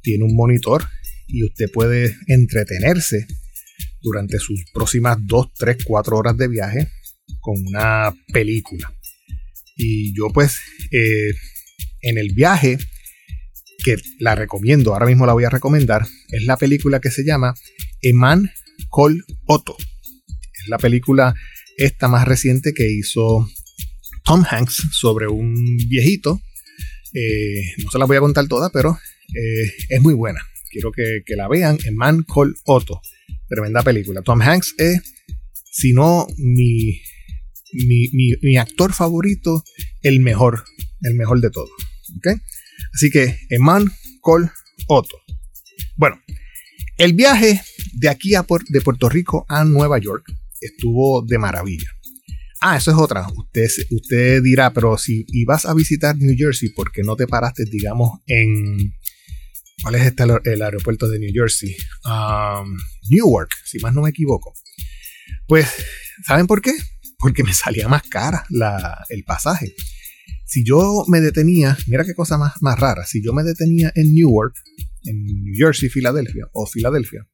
tiene 0.02 0.26
un 0.26 0.36
monitor 0.36 0.84
y 1.28 1.44
usted 1.46 1.72
puede 1.72 2.16
entretenerse 2.28 3.28
durante 4.02 4.38
sus 4.38 4.64
próximas 4.74 5.18
2, 5.22 5.54
3, 5.58 5.78
4 5.86 6.18
horas 6.18 6.38
de 6.38 6.48
viaje 6.48 6.90
con 7.40 7.56
una 7.66 8.14
película. 8.32 8.94
Y 9.76 10.16
yo 10.16 10.28
pues 10.34 10.58
eh, 10.92 11.32
en 12.02 12.18
el 12.18 12.34
viaje, 12.34 12.78
que 13.84 13.98
la 14.20 14.36
recomiendo, 14.36 14.94
ahora 14.94 15.06
mismo 15.06 15.26
la 15.26 15.34
voy 15.34 15.44
a 15.44 15.50
recomendar, 15.50 16.06
es 16.30 16.46
la 16.46 16.58
película 16.58 17.00
que 17.00 17.12
se 17.12 17.24
llama 17.24 17.54
Eman 18.02 18.50
Col 18.90 19.26
Otto. 19.46 19.76
Es 19.78 20.68
la 20.68 20.78
película 20.78 21.34
esta 21.78 22.08
más 22.08 22.28
reciente 22.28 22.74
que 22.74 22.90
hizo 22.90 23.50
Tom 24.24 24.44
Hanks 24.50 24.88
sobre 24.92 25.28
un 25.28 25.78
viejito. 25.90 26.42
Eh, 27.14 27.62
no 27.84 27.92
se 27.92 28.00
la 28.00 28.06
voy 28.06 28.18
a 28.18 28.22
contar 28.22 28.48
toda, 28.48 28.70
pero 28.72 28.98
eh, 29.36 29.72
es 29.90 30.02
muy 30.02 30.14
buena. 30.14 30.40
Quiero 30.70 30.92
que, 30.92 31.22
la 31.36 31.48
vean. 31.48 31.78
Eman 31.86 32.24
Col 32.24 32.56
Otto. 32.66 33.02
Tremenda 33.48 33.84
película. 33.84 34.22
Tom 34.22 34.42
Hanks 34.42 34.76
es, 34.78 35.02
si 35.72 35.94
no 35.94 36.26
mi 36.38 37.02
mi, 37.74 38.58
actor 38.58 38.94
favorito, 38.94 39.64
el 40.02 40.20
mejor, 40.20 40.64
el 41.02 41.16
mejor 41.16 41.42
de 41.42 41.50
todos. 41.50 41.72
Así 42.94 43.10
que, 43.10 43.40
Eman 43.50 43.92
Col 44.22 44.52
Otto. 44.88 45.18
Bueno, 45.96 46.20
el 46.98 47.14
viaje 47.14 47.62
de 47.94 48.10
aquí 48.10 48.36
a 48.36 48.46
de 48.70 48.82
Puerto 48.82 49.10
Rico 49.10 49.46
a 49.50 49.64
Nueva 49.64 49.98
York 50.00 50.26
estuvo 50.62 51.24
de 51.26 51.38
maravilla. 51.38 51.88
Ah, 52.62 52.78
eso 52.78 52.92
es 52.92 52.98
otra. 52.98 53.28
Usted, 53.28 53.68
usted 53.92 54.42
dirá, 54.42 54.72
pero 54.72 54.98
si 54.98 55.26
ibas 55.30 55.66
a 55.66 55.74
visitar 55.74 56.16
New 56.16 56.36
Jersey, 56.38 56.70
¿por 56.70 56.92
qué 56.92 57.02
no 57.04 57.16
te 57.16 57.28
paraste, 57.28 57.66
digamos, 57.66 58.20
en... 58.26 58.94
¿Cuál 59.82 59.96
es 59.96 60.04
este, 60.04 60.24
el 60.46 60.62
aeropuerto 60.62 61.10
de 61.10 61.20
New 61.20 61.32
Jersey? 61.34 61.76
Um, 62.06 62.78
Newark, 63.10 63.50
si 63.66 63.80
más 63.80 63.94
no 63.94 64.02
me 64.02 64.12
equivoco. 64.12 64.54
Pues, 65.46 65.68
¿saben 66.26 66.48
por 66.48 66.62
qué? 66.62 66.72
porque 67.24 67.42
me 67.42 67.54
salía 67.54 67.88
más 67.88 68.04
cara 68.04 68.46
el 69.08 69.24
pasaje. 69.24 69.74
Si 70.54 70.64
yo 70.64 71.04
me 71.08 71.20
detenía, 71.20 71.76
mira 71.88 72.06
qué 72.06 72.14
cosa 72.14 72.38
más, 72.38 72.54
más 72.62 72.80
rara, 72.80 73.08
si 73.08 73.24
yo 73.24 73.34
me 73.34 73.42
detenía 73.42 73.92
en 73.96 74.14
Newark, 74.14 74.54
en 75.04 75.26
New 75.26 75.56
Jersey, 75.58 75.90
Filadelfia, 75.90 76.46
o 76.54 76.68
Filadelfia, 76.68 77.28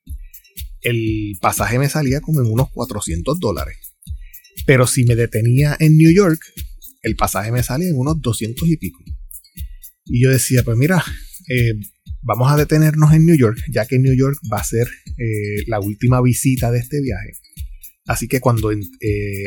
el 0.79 1.37
pasaje 1.41 1.77
me 1.79 1.89
salía 1.89 2.21
como 2.21 2.39
en 2.39 2.47
unos 2.47 2.71
400 2.71 3.37
dólares. 3.41 3.75
Pero 4.65 4.87
si 4.87 5.03
me 5.03 5.17
detenía 5.17 5.75
en 5.81 5.97
New 5.97 6.13
York, 6.15 6.39
el 7.01 7.17
pasaje 7.17 7.51
me 7.51 7.61
salía 7.61 7.89
en 7.89 7.97
unos 7.97 8.21
200 8.21 8.65
y 8.69 8.77
pico. 8.77 9.03
Y 10.05 10.23
yo 10.23 10.29
decía, 10.29 10.63
pues 10.63 10.77
mira, 10.77 11.03
eh, 11.49 11.73
vamos 12.21 12.49
a 12.49 12.55
detenernos 12.55 13.11
en 13.11 13.25
New 13.25 13.35
York, 13.35 13.59
ya 13.69 13.85
que 13.85 13.99
New 13.99 14.15
York 14.15 14.37
va 14.49 14.59
a 14.59 14.63
ser 14.63 14.87
eh, 15.17 15.65
la 15.67 15.81
última 15.81 16.21
visita 16.21 16.71
de 16.71 16.79
este 16.79 17.01
viaje. 17.01 17.33
Así 18.05 18.29
que 18.29 18.39
cuando 18.39 18.71
eh, 18.71 18.79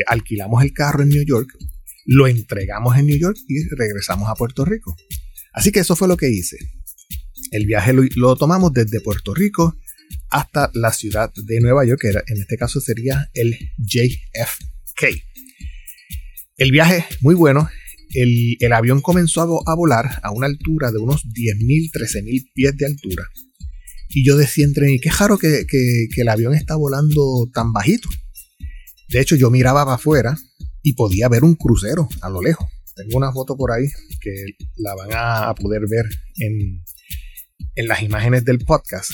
alquilamos 0.05 0.61
el 0.61 0.73
carro 0.73 1.01
en 1.01 1.09
New 1.09 1.25
York, 1.25 1.49
lo 2.05 2.27
entregamos 2.27 2.97
en 2.97 3.07
New 3.07 3.17
York 3.17 3.37
y 3.47 3.67
regresamos 3.75 4.29
a 4.29 4.35
Puerto 4.35 4.65
Rico. 4.65 4.95
Así 5.53 5.71
que 5.71 5.79
eso 5.79 5.95
fue 5.95 6.07
lo 6.07 6.17
que 6.17 6.29
hice. 6.29 6.57
El 7.51 7.65
viaje 7.65 7.93
lo, 7.93 8.35
tomamos 8.35 8.73
desde 8.73 9.01
Puerto 9.01 9.33
Rico 9.33 9.77
hasta 10.29 10.71
la 10.73 10.91
ciudad 10.91 11.31
de 11.35 11.59
Nueva 11.59 11.85
York, 11.85 12.01
que 12.01 12.09
en 12.09 12.41
este 12.41 12.57
caso 12.57 12.81
sería 12.81 13.29
el 13.33 13.57
JFK. 13.77 15.05
El 16.57 16.71
viaje 16.71 17.05
muy 17.21 17.35
bueno. 17.35 17.69
El, 18.15 18.71
avión 18.73 19.01
comenzó 19.01 19.41
a, 19.41 19.75
volar 19.75 20.19
a 20.21 20.31
una 20.31 20.45
altura 20.45 20.91
de 20.91 20.99
unos 20.99 21.25
10.000, 21.25 21.91
13.000 21.91 22.51
pies 22.53 22.77
de 22.77 22.85
altura. 22.85 23.23
Y 24.09 24.25
yo 24.25 24.37
decía 24.37 24.65
entre 24.65 24.85
mí, 24.85 24.99
qué 24.99 25.09
raro 25.09 25.37
que 25.39 25.65
el 26.15 26.29
avión 26.29 26.53
está 26.53 26.75
volando 26.75 27.49
tan 27.53 27.73
bajito. 27.73 28.07
De 29.09 29.19
hecho, 29.19 29.35
yo 29.35 29.49
miraba 29.49 29.83
para 29.83 29.95
afuera 29.95 30.37
y 30.83 30.93
podía 30.93 31.29
ver 31.29 31.43
un 31.43 31.55
crucero 31.55 32.07
a 32.21 32.29
lo 32.29 32.41
lejos. 32.41 32.67
Tengo 32.95 33.17
una 33.17 33.31
foto 33.31 33.57
por 33.57 33.71
ahí 33.71 33.87
que 34.21 34.31
la 34.75 34.93
van 34.93 35.09
a 35.13 35.55
poder 35.55 35.87
ver 35.89 36.05
en, 36.37 36.83
en 37.75 37.87
las 37.87 38.03
imágenes 38.03 38.45
del 38.45 38.59
podcast. 38.59 39.11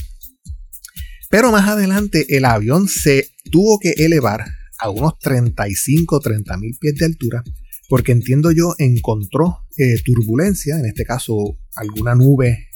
Pero 1.30 1.52
más 1.52 1.70
adelante 1.70 2.26
el 2.36 2.44
avión 2.44 2.88
se 2.88 3.30
tuvo 3.52 3.80
que 3.80 3.92
elevar 3.92 4.46
a 4.80 4.90
unos 4.90 5.18
35, 5.20 6.20
30 6.20 6.58
mil 6.58 6.76
pies 6.80 6.96
de 6.96 7.06
altura, 7.06 7.44
porque 7.88 8.12
entiendo 8.12 8.52
yo 8.52 8.74
encontró 8.80 9.66
eh, 9.78 9.96
turbulencia, 10.04 10.78
en 10.78 10.86
este 10.86 11.06
caso 11.06 11.36
alguna 11.76 12.16
nube, 12.16 12.70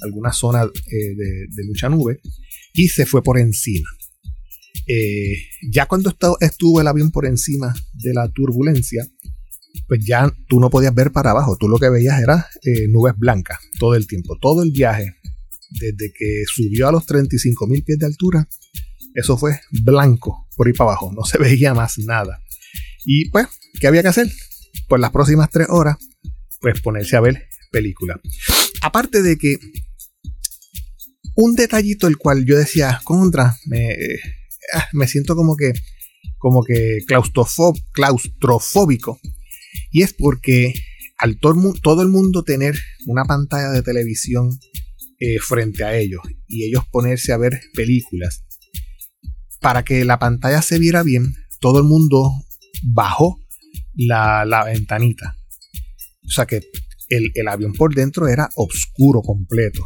alguna 0.00 0.32
zona 0.32 0.64
eh, 0.64 1.14
de, 1.16 1.46
de 1.50 1.64
mucha 1.66 1.88
nube, 1.88 2.20
y 2.72 2.88
se 2.88 3.06
fue 3.06 3.22
por 3.22 3.38
encima. 3.38 3.88
Eh, 4.88 5.36
ya 5.70 5.86
cuando 5.86 6.16
estuvo 6.40 6.80
el 6.80 6.86
avión 6.86 7.10
por 7.10 7.26
encima 7.26 7.74
de 7.92 8.14
la 8.14 8.28
turbulencia, 8.30 9.06
pues 9.86 10.04
ya 10.04 10.32
tú 10.48 10.60
no 10.60 10.70
podías 10.70 10.94
ver 10.94 11.12
para 11.12 11.30
abajo, 11.30 11.56
tú 11.58 11.68
lo 11.68 11.78
que 11.78 11.90
veías 11.90 12.20
era 12.20 12.48
eh, 12.62 12.88
nubes 12.88 13.14
blancas 13.16 13.58
todo 13.78 13.94
el 13.94 14.06
tiempo, 14.06 14.38
todo 14.40 14.62
el 14.62 14.72
viaje, 14.72 15.14
desde 15.70 16.10
que 16.12 16.44
subió 16.46 16.88
a 16.88 16.92
los 16.92 17.04
35 17.04 17.66
mil 17.66 17.84
pies 17.84 17.98
de 17.98 18.06
altura, 18.06 18.48
eso 19.14 19.36
fue 19.36 19.60
blanco 19.82 20.48
por 20.56 20.66
ahí 20.66 20.72
para 20.72 20.90
abajo, 20.90 21.12
no 21.14 21.24
se 21.24 21.38
veía 21.42 21.74
más 21.74 21.98
nada. 21.98 22.42
Y 23.04 23.28
pues, 23.30 23.46
¿qué 23.80 23.88
había 23.88 24.02
que 24.02 24.08
hacer? 24.08 24.32
Pues 24.88 25.00
las 25.00 25.10
próximas 25.10 25.50
tres 25.50 25.68
horas, 25.68 25.96
pues 26.60 26.80
ponerse 26.80 27.16
a 27.16 27.20
ver 27.20 27.46
película. 27.70 28.18
Aparte 28.80 29.22
de 29.22 29.36
que 29.36 29.58
un 31.34 31.54
detallito 31.54 32.06
el 32.06 32.16
cual 32.16 32.44
yo 32.44 32.56
decía, 32.56 33.00
contra, 33.04 33.56
me, 33.66 33.92
ah, 33.92 34.37
me 34.92 35.08
siento 35.08 35.34
como 35.34 35.56
que, 35.56 35.72
como 36.38 36.62
que 36.62 36.98
claustrofóbico 37.06 39.18
y 39.90 40.02
es 40.02 40.12
porque 40.12 40.74
al 41.18 41.38
todo, 41.38 42.02
el 42.02 42.08
mundo 42.08 42.42
tener 42.44 42.78
una 43.06 43.24
pantalla 43.24 43.70
de 43.70 43.82
televisión 43.82 44.58
eh, 45.18 45.38
frente 45.40 45.84
a 45.84 45.96
ellos 45.96 46.20
y 46.46 46.64
ellos 46.64 46.84
ponerse 46.90 47.32
a 47.32 47.38
ver 47.38 47.60
películas, 47.74 48.44
para 49.60 49.84
que 49.84 50.04
la 50.04 50.20
pantalla 50.20 50.62
se 50.62 50.78
viera 50.78 51.02
bien, 51.02 51.34
todo 51.60 51.78
el 51.78 51.84
mundo 51.84 52.30
bajó 52.84 53.40
la, 53.94 54.64
ventanita. 54.64 55.36
O 56.24 56.30
sea 56.30 56.46
que 56.46 56.62
el, 57.08 57.32
el, 57.34 57.48
avión 57.48 57.72
por 57.72 57.94
dentro 57.94 58.28
era 58.28 58.48
oscuro 58.54 59.22
completo. 59.22 59.84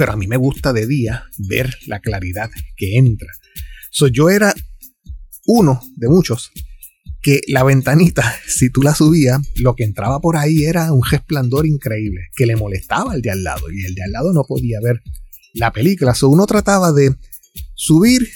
Pero 0.00 0.12
a 0.14 0.16
mí 0.16 0.26
me 0.26 0.38
gusta 0.38 0.72
de 0.72 0.86
día 0.86 1.24
ver 1.36 1.76
la 1.86 2.00
claridad 2.00 2.48
que 2.74 2.96
entra. 2.96 3.28
So, 3.90 4.06
yo 4.06 4.30
era 4.30 4.54
uno 5.44 5.78
de 5.94 6.08
muchos 6.08 6.52
que 7.20 7.42
la 7.48 7.64
ventanita, 7.64 8.34
si 8.46 8.70
tú 8.70 8.80
la 8.80 8.94
subías, 8.94 9.42
lo 9.56 9.74
que 9.74 9.84
entraba 9.84 10.18
por 10.18 10.38
ahí 10.38 10.64
era 10.64 10.90
un 10.90 11.02
resplandor 11.04 11.66
increíble, 11.66 12.28
que 12.34 12.46
le 12.46 12.56
molestaba 12.56 13.12
al 13.12 13.20
de 13.20 13.30
al 13.30 13.44
lado, 13.44 13.70
y 13.70 13.84
el 13.84 13.94
de 13.94 14.02
al 14.02 14.12
lado 14.12 14.32
no 14.32 14.44
podía 14.44 14.78
ver 14.82 15.02
la 15.52 15.70
película. 15.70 16.14
So 16.14 16.30
uno 16.30 16.46
trataba 16.46 16.92
de 16.92 17.14
subir, 17.74 18.26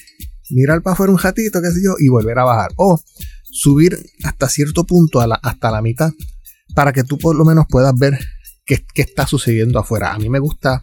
mirar 0.51 0.83
para 0.83 0.93
afuera 0.93 1.15
un 1.15 1.19
ratito, 1.19 1.63
qué 1.63 1.71
sé 1.71 1.81
yo, 1.83 1.95
y 1.99 2.09
volver 2.09 2.41
a 2.41 2.45
bajar. 2.45 2.73
O 2.77 3.03
subir 3.43 3.99
hasta 4.23 4.51
cierto 4.51 4.85
punto, 4.85 5.19
hasta 5.23 5.71
la 5.71 5.81
mitad, 5.81 6.13
para 6.75 6.93
que 6.93 7.05
tú 7.05 7.17
por 7.17 7.35
lo 7.35 7.47
menos 7.47 7.65
puedas 7.71 7.99
ver 7.99 8.19
qué, 8.67 8.85
qué 8.93 9.01
está 9.01 9.27
sucediendo 9.27 9.79
afuera. 9.79 10.13
A 10.13 10.19
mí 10.19 10.29
me 10.29 10.41
gusta, 10.41 10.83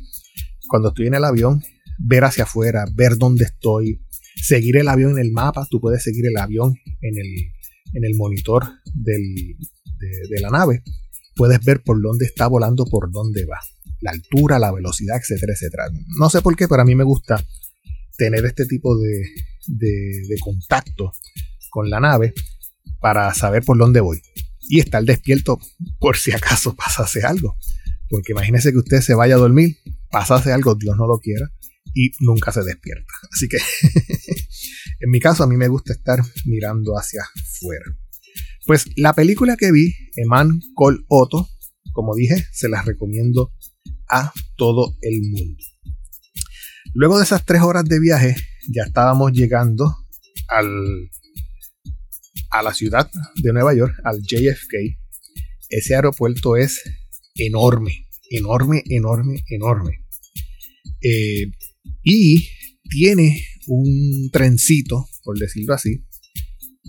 cuando 0.72 0.90
estoy 0.90 1.08
en 1.08 1.16
el 1.16 1.26
avión, 1.26 1.62
ver 2.00 2.24
hacia 2.24 2.46
afuera, 2.46 2.86
ver 2.96 3.18
dónde 3.18 3.44
estoy, 3.44 4.02
seguir 4.42 4.78
el 4.78 4.88
avión 4.88 5.12
en 5.12 5.20
el 5.20 5.32
mapa. 5.34 5.68
Tú 5.70 5.82
puedes 5.82 6.02
seguir 6.02 6.26
el 6.26 6.38
avión 6.38 6.74
en 7.02 7.18
el, 7.18 7.28
en 7.94 8.06
el 8.06 8.16
monitor 8.16 8.64
de, 8.94 9.58
la 10.40 10.50
nave, 10.50 10.82
puedes 11.36 11.64
ver 11.64 11.84
por 11.84 12.02
dónde 12.02 12.26
está 12.26 12.48
volando, 12.48 12.86
por 12.86 13.12
dónde 13.12 13.46
va, 13.46 13.60
la 14.00 14.12
altura, 14.12 14.58
la 14.58 14.72
velocidad, 14.72 15.18
etcétera, 15.18 15.54
etcétera. 15.54 15.90
No 16.18 16.30
sé 16.30 16.42
por 16.42 16.56
qué, 16.56 16.70
pero 16.70 16.82
a 16.82 16.86
mí 16.86 16.96
me 16.96 17.04
gusta 17.04 17.44
tener 18.18 18.46
este 18.46 18.66
tipo 18.66 18.98
de, 18.98 19.24
de 19.68 20.38
contacto 20.40 21.12
con 21.70 21.90
la 21.90 22.00
nave 22.00 22.34
para 23.02 23.34
saber 23.34 23.64
por 23.64 23.78
dónde 23.78 24.00
voy 24.00 24.22
y 24.70 24.80
estar 24.80 25.04
despierto 25.04 25.60
por 26.00 26.16
si 26.16 26.32
acaso 26.32 26.76
pasase 26.78 27.24
algo. 27.24 27.58
Porque 28.10 28.32
imagínese 28.32 28.72
que 28.72 28.80
usted 28.80 29.02
se 29.02 29.14
vaya 29.14 29.36
a 29.36 29.40
dormir, 29.40 29.78
pasase 30.12 30.52
algo, 30.52 30.76
Dios 30.76 30.96
no 30.98 31.08
lo 31.08 31.20
quiera, 31.20 31.48
y 31.94 32.12
nunca 32.20 32.52
se 32.52 32.64
despierta. 32.64 33.12
Así 33.32 33.48
que 33.48 33.58
en 35.00 35.10
mi 35.10 35.20
caso 35.20 35.44
a 35.44 35.48
mí 35.48 35.58
me 35.58 35.68
gusta 35.68 35.94
estar 35.94 36.20
mirando 36.46 36.94
hacia 36.94 37.22
afuera. 37.22 37.86
Pues 38.66 38.86
la 38.96 39.14
película 39.14 39.58
que 39.58 39.72
vi, 39.72 39.94
Eman 40.16 40.60
Col 40.76 41.06
Otto, 41.08 41.48
como 41.94 42.16
dije, 42.16 42.46
se 42.52 42.70
las 42.70 42.86
recomiendo 42.86 43.52
a 44.08 44.32
todo 44.56 44.96
el 45.02 45.22
mundo. 45.22 45.64
Luego 46.94 47.18
de 47.18 47.24
esas 47.24 47.46
tres 47.46 47.62
horas 47.62 47.86
de 47.86 48.00
viaje, 48.00 48.36
ya 48.70 48.84
estábamos 48.84 49.32
llegando 49.32 49.96
al, 50.48 51.10
a 52.52 52.62
la 52.62 52.74
ciudad 52.74 53.10
de 53.42 53.54
Nueva 53.54 53.74
York, 53.74 53.96
al 54.04 54.22
JFK. 54.22 54.74
Ese 55.70 55.96
aeropuerto 55.96 56.58
es 56.58 56.82
enorme, 57.36 58.08
enorme, 58.30 58.84
enorme, 58.90 59.44
enorme. 59.50 60.01
Eh, 61.02 61.52
y 62.04 62.48
tiene 62.90 63.44
un 63.68 64.30
trencito, 64.32 65.08
por 65.24 65.38
decirlo 65.38 65.74
así, 65.74 66.04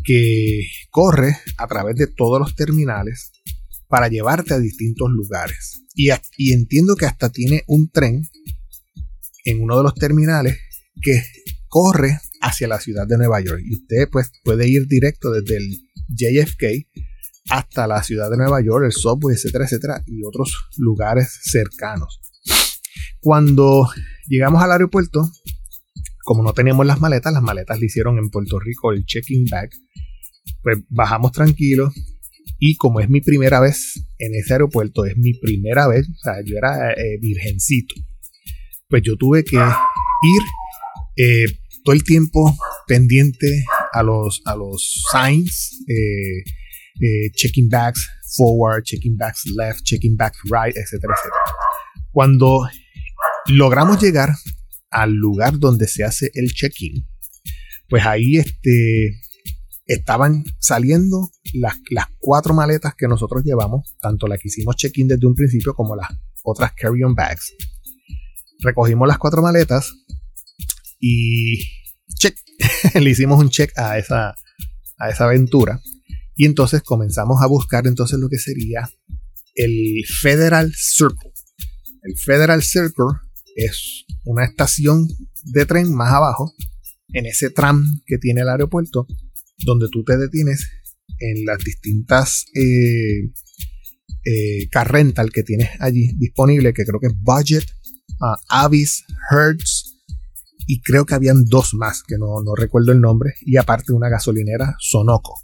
que 0.05 0.67
corre 0.91 1.37
a 1.59 1.67
través 1.67 1.97
de 1.97 2.07
todos 2.07 2.41
los 2.41 2.55
terminales 2.55 3.33
para 3.89 4.09
llevarte 4.09 4.55
a 4.55 4.59
distintos 4.59 5.11
lugares. 5.11 5.85
Y, 5.95 6.11
entiendo 6.53 6.97
que 6.97 7.07
hasta 7.07 7.31
tiene 7.31 7.63
un 7.67 7.91
tren 7.91 8.23
en 9.45 9.63
uno 9.63 9.77
de 9.77 9.83
los 9.83 9.95
terminales 9.95 10.59
que 11.01 11.23
corre 11.69 12.19
hacia 12.41 12.69
la 12.69 12.81
ciudad 12.81 13.07
de 13.07 13.19
Nueva 13.19 13.41
York. 13.41 13.61
Y 13.65 13.75
usted 13.75 14.09
pues 14.11 14.33
puede 14.45 14.69
ir 14.69 14.87
directo 14.87 15.31
desde 15.31 15.59
el 15.59 15.79
JFK 16.09 16.89
hasta 17.51 17.87
la 17.87 18.03
ciudad 18.03 18.31
de 18.31 18.37
Nueva 18.37 18.63
York, 18.63 18.87
el 18.87 18.93
subway, 18.93 19.35
etcétera, 19.35 19.65
etcétera, 19.65 20.03
y 20.07 20.25
otros 20.25 20.55
lugares 20.79 21.41
cercanos. 21.43 22.21
Cuando 23.23 23.89
llegamos 24.27 24.63
al 24.63 24.73
aeropuerto, 24.73 25.31
como 26.25 26.43
no 26.43 26.53
teníamos 26.53 26.85
las 26.87 27.01
maletas, 27.01 27.33
las 27.33 27.43
maletas 27.43 27.79
le 27.79 27.87
hicieron 27.87 28.19
en 28.19 28.31
Puerto 28.31 28.59
Rico 28.59 28.93
el 28.93 29.05
checking 29.05 29.47
bag. 29.49 29.71
Pues 30.61 30.79
bajamos 30.89 31.31
tranquilos 31.31 31.95
y 32.59 32.77
como 32.77 32.99
es 32.99 33.09
mi 33.09 33.21
primera 33.21 33.61
vez 33.61 34.05
en 34.19 34.35
ese 34.35 34.55
aeropuerto, 34.55 35.05
es 35.05 35.17
mi 35.17 35.35
primera 35.35 35.87
vez, 35.87 36.09
o 36.09 36.19
sea, 36.23 36.35
yo 36.45 36.57
era 36.57 36.93
eh, 36.93 37.19
virgencito, 37.21 37.95
pues 38.89 39.03
yo 39.05 39.17
tuve 39.17 39.45
que 39.45 39.57
ir 39.57 40.43
eh, 41.17 41.45
todo 41.85 41.95
el 41.95 42.03
tiempo 42.03 42.57
pendiente 42.87 43.65
a 43.93 44.03
los, 44.03 44.43
a 44.45 44.57
los 44.57 45.03
signs, 45.13 45.85
eh, 45.89 47.31
checking 47.35 47.69
bags 47.69 48.09
forward, 48.37 48.83
checking 48.85 49.17
bags 49.17 49.43
left, 49.57 49.83
checking 49.85 50.17
bags 50.17 50.39
right, 50.45 50.77
etcétera, 50.77 51.15
etcétera. 51.15 51.43
Cuando 52.11 52.61
logramos 53.47 54.01
llegar 54.01 54.35
al 54.91 55.13
lugar 55.13 55.59
donde 55.59 55.89
se 55.89 56.05
hace 56.05 56.31
el 56.35 56.53
check-in, 56.53 57.07
pues 57.89 58.05
ahí 58.07 58.37
este, 58.37 59.21
estaban 59.87 60.45
saliendo 60.59 61.31
las, 61.55 61.77
las, 61.91 62.07
cuatro 62.19 62.55
maletas 62.55 62.95
que 62.95 63.09
nosotros 63.09 63.43
llevamos, 63.45 63.97
tanto 64.01 64.27
la 64.27 64.39
que 64.39 64.49
hicimos 64.49 64.77
check-in 64.77 65.09
desde 65.09 65.27
un 65.27 65.35
principio 65.35 65.75
como 65.75 65.97
las 65.97 66.09
otras 66.43 66.73
carry-on 66.75 67.15
bags. 67.15 67.53
Recogimos 68.61 69.09
las 69.09 69.19
cuatro 69.19 69.43
maletas 69.43 69.93
y 71.01 71.59
check, 72.17 72.37
le 72.95 73.11
hicimos 73.11 73.41
un 73.41 73.51
check 73.51 73.77
a 73.77 73.99
esa, 73.99 74.35
a 74.99 75.11
esa 75.11 75.25
aventura. 75.25 75.81
Y 76.37 76.47
entonces 76.47 76.83
comenzamos 76.83 77.43
a 77.43 77.47
buscar 77.47 77.87
entonces 77.87 78.19
lo 78.19 78.29
que 78.29 78.39
sería 78.39 78.89
el 79.55 80.05
Federal 80.21 80.73
Circle. 80.75 81.33
El 82.03 82.17
Federal 82.19 82.63
Circle 82.63 83.07
es 83.57 84.05
una 84.25 84.45
estación 84.45 85.09
de 85.45 85.67
tren 85.67 85.93
más 85.95 86.13
abajo, 86.13 86.53
en 87.13 87.27
ese 87.27 87.51
tram 87.51 87.85
que 88.07 88.19
tiene 88.19 88.43
el 88.43 88.49
aeropuerto, 88.49 89.07
donde 89.65 89.89
tú 89.91 90.05
te 90.05 90.17
detienes 90.17 90.67
en 91.19 91.45
las 91.45 91.59
distintas 91.59 92.47
eh, 92.55 93.31
eh 94.25 94.69
car 94.71 94.91
rental 94.91 95.31
que 95.31 95.43
tienes 95.43 95.69
allí 95.81 96.13
disponible, 96.17 96.73
que 96.73 96.85
creo 96.85 97.01
que 97.01 97.09
es 97.09 97.15
Budget, 97.21 97.65
uh, 98.21 98.37
Avis, 98.49 99.05
Hertz, 99.31 99.93
y 100.67 100.81
creo 100.81 101.05
que 101.05 101.15
habían 101.15 101.45
dos 101.45 101.75
más, 101.75 102.03
que 102.03 102.17
no, 102.19 102.43
no, 102.43 102.55
recuerdo 102.55 102.93
el 102.93 103.01
nombre, 103.01 103.35
y 103.43 103.57
aparte 103.57 103.93
una 103.93 104.09
gasolinera 104.09 104.77
Sonoco, 104.79 105.35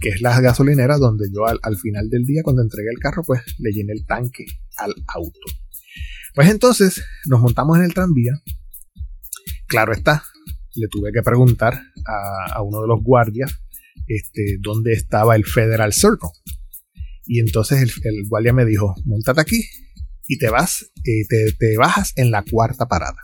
que 0.00 0.10
es 0.10 0.20
la 0.20 0.38
gasolinera 0.40 0.98
donde 0.98 1.28
yo 1.32 1.46
al, 1.46 1.58
al 1.62 1.76
final 1.76 2.08
del 2.10 2.24
día, 2.24 2.42
cuando 2.42 2.62
entregué 2.62 2.90
el 2.90 2.98
carro, 2.98 3.22
pues 3.24 3.42
le 3.58 3.70
llené 3.70 3.92
el 3.92 4.06
tanque 4.06 4.44
al 4.76 4.94
auto. 5.06 5.40
Pues 6.34 6.48
entonces 6.48 7.04
nos 7.26 7.40
montamos 7.40 7.78
en 7.78 7.84
el 7.84 7.94
tranvía. 7.94 8.32
Claro 9.66 9.92
está, 9.92 10.24
le 10.74 10.88
tuve 10.88 11.12
que 11.12 11.22
preguntar 11.22 11.80
a, 12.06 12.62
uno 12.62 12.82
de 12.82 12.88
los 12.88 13.02
guardias 13.02 13.52
este, 14.06 14.58
dónde 14.60 14.92
estaba 14.92 15.36
el 15.36 15.44
Federal 15.44 15.92
Circle. 15.92 16.30
Y 17.26 17.40
entonces 17.40 17.80
el, 18.02 18.28
guardia 18.28 18.52
me 18.52 18.64
dijo, 18.64 18.94
montate 19.04 19.40
aquí 19.40 19.64
y 20.26 20.38
te 20.38 20.50
vas, 20.50 20.90
eh, 21.04 21.52
te, 21.58 21.76
bajas 21.76 22.12
en 22.16 22.30
la 22.30 22.42
cuarta 22.42 22.86
parada. 22.86 23.18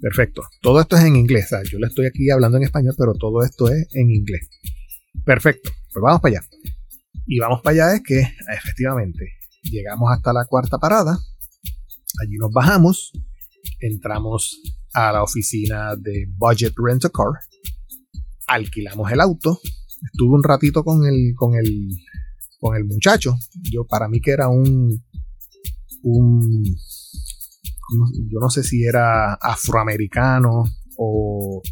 Perfecto. 0.00 0.42
Todo 0.60 0.80
esto 0.80 0.96
es 0.96 1.04
en 1.04 1.16
inglés. 1.16 1.50
yo 1.70 1.78
le 1.78 1.86
estoy 1.86 2.06
aquí 2.06 2.30
hablando 2.30 2.58
en 2.58 2.64
español, 2.64 2.94
pero 2.96 3.14
todo 3.14 3.42
esto 3.42 3.68
es 3.68 3.88
en 3.94 4.10
inglés. 4.10 4.48
Perfecto. 5.24 5.70
Pues 5.92 6.02
vamos 6.02 6.20
para 6.20 6.38
allá. 6.38 6.48
Y 7.26 7.38
vamos 7.40 7.60
para 7.62 7.74
allá 7.74 7.96
es 7.96 8.02
que 8.02 8.20
efectivamente 8.56 9.34
llegamos 9.62 10.10
hasta 10.12 10.32
la 10.32 10.44
cuarta 10.46 10.78
parada 10.78 11.18
Allí 12.22 12.36
nos 12.38 12.52
bajamos, 12.52 13.12
entramos 13.80 14.60
a 14.92 15.12
la 15.12 15.22
oficina 15.22 15.94
de 15.96 16.26
Budget 16.38 16.74
Rent 16.76 17.04
a 17.04 17.10
Car 17.10 17.32
alquilamos 18.48 19.12
el 19.12 19.20
auto. 19.20 19.60
Estuve 20.12 20.34
un 20.34 20.42
ratito 20.42 20.82
con 20.82 21.06
el, 21.06 21.34
con 21.36 21.54
el, 21.54 21.90
con 22.58 22.76
el 22.76 22.84
muchacho. 22.84 23.36
Yo, 23.70 23.86
para 23.86 24.08
mí 24.08 24.20
que 24.20 24.32
era 24.32 24.48
un, 24.48 25.04
un, 26.02 26.64
yo 28.30 28.40
no 28.40 28.50
sé 28.50 28.62
si 28.64 28.84
era 28.84 29.34
afroamericano 29.34 30.64
o 30.96 31.62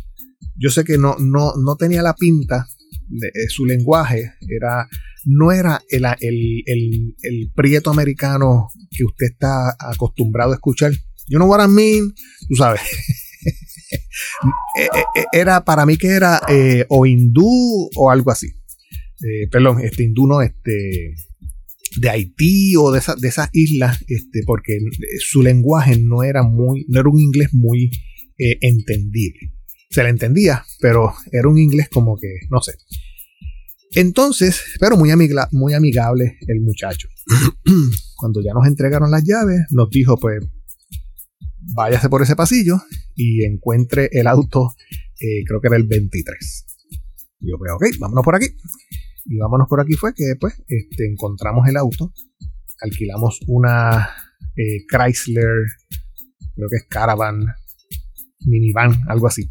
yo 0.55 0.71
sé 0.71 0.85
que 0.85 0.99
no, 0.99 1.17
no, 1.19 1.55
no 1.57 1.77
tenía 1.77 2.03
la 2.03 2.15
pinta 2.15 2.67
de, 3.09 3.29
eh, 3.29 3.49
su 3.49 3.65
lenguaje 3.65 4.35
era 4.49 4.89
no 5.27 5.53
era 5.53 5.83
el, 5.91 6.05
el, 6.67 7.51
prieto 7.55 7.91
americano 7.91 8.69
que 8.91 9.05
usted 9.05 9.27
está 9.33 9.77
acostumbrado 9.79 10.53
a 10.53 10.55
escuchar. 10.55 10.93
You 11.29 11.39
know 11.39 11.49
what 11.49 11.65
I 11.65 11.69
mean? 11.69 12.15
Tú 12.49 12.57
sabes. 12.57 12.81
Eh, 14.79 14.89
eh, 15.15 15.25
era 15.33 15.65
para 15.65 15.87
mí 15.87 15.97
que 15.97 16.09
era 16.09 16.41
o 16.89 17.07
hindú 17.07 17.89
o 17.95 18.11
algo 18.11 18.31
así. 18.31 18.49
perdón, 19.51 19.81
este 19.81 20.03
hindú 20.03 20.27
no, 20.27 20.43
este 20.43 21.15
de 21.99 22.11
Haití 22.11 22.75
o 22.77 22.91
de, 22.91 23.01
de 23.19 23.29
esas 23.29 23.49
islas, 23.53 24.05
este, 24.09 24.41
porque 24.45 24.79
su 25.21 25.43
lenguaje 25.43 25.99
no 25.99 26.25
era 26.25 26.43
muy, 26.43 26.85
no 26.89 27.01
era 27.01 27.09
un 27.09 27.21
inglés 27.21 27.51
muy 27.53 27.91
entendible 28.37 29.57
se 29.91 30.03
le 30.03 30.11
entendía, 30.11 30.65
pero 30.81 31.13
era 31.33 31.49
un 31.49 31.59
inglés 31.59 31.89
como 31.89 32.17
que, 32.17 32.29
no 32.51 32.61
sé. 32.61 32.73
Entonces, 33.97 34.63
pero 34.79 34.99
muy, 34.99 35.11
amigable 35.11 36.37
el 36.47 36.61
muchacho. 36.61 37.09
Cuando 38.17 38.43
ya 38.43 38.53
nos 38.53 38.67
entregaron 38.67 39.11
las 39.11 39.25
llaves, 39.25 39.61
nos 39.71 39.89
dijo, 39.89 40.19
pues, 40.19 40.39
váyase 41.75 42.11
por 42.11 42.21
ese 42.21 42.37
pasillo 42.37 42.77
y 43.15 43.47
encuentre 43.47 44.11
el 44.13 44.27
auto, 44.27 44.75
eh, 45.19 45.43
creo 45.47 45.63
que 45.63 45.69
era 45.69 45.79
el 45.79 45.85
23. 45.85 46.67
Y 47.41 47.51
yo, 47.51 47.57
pues, 47.57 47.73
ok, 47.73 47.99
vámonos 47.99 48.23
por 48.23 48.37
aquí. 48.37 48.49
Y 49.25 49.39
vámonos 49.39 49.67
por 49.67 49.81
aquí 49.81 49.95
fue 49.95 50.13
que 50.15 50.25
después 50.25 50.53
este, 50.69 51.11
encontramos 51.11 51.67
el 51.67 51.79
auto, 51.79 52.13
alquilamos 52.83 53.41
una 53.47 54.11
eh, 54.57 54.85
Chrysler, 54.91 55.65
creo 56.55 56.69
que 56.69 56.77
es 56.77 56.87
Caravan, 56.87 57.47
minivan, 58.41 58.93
algo 59.09 59.27
así. 59.27 59.51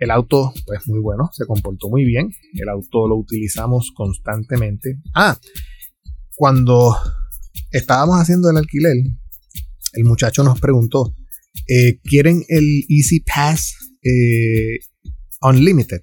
El 0.00 0.10
auto, 0.10 0.52
pues 0.66 0.88
muy 0.88 0.98
bueno, 0.98 1.28
se 1.32 1.44
comportó 1.44 1.90
muy 1.90 2.06
bien. 2.06 2.30
El 2.54 2.70
auto 2.70 3.06
lo 3.06 3.16
utilizamos 3.16 3.92
constantemente. 3.94 4.98
Ah, 5.14 5.38
cuando 6.36 6.96
estábamos 7.70 8.16
haciendo 8.16 8.48
el 8.48 8.56
alquiler, 8.56 8.96
el 9.92 10.04
muchacho 10.04 10.42
nos 10.42 10.58
preguntó, 10.58 11.14
eh, 11.68 12.00
¿quieren 12.02 12.42
el 12.48 12.84
Easy 12.88 13.20
Pass 13.20 13.76
eh, 14.02 14.78
Unlimited? 15.42 16.00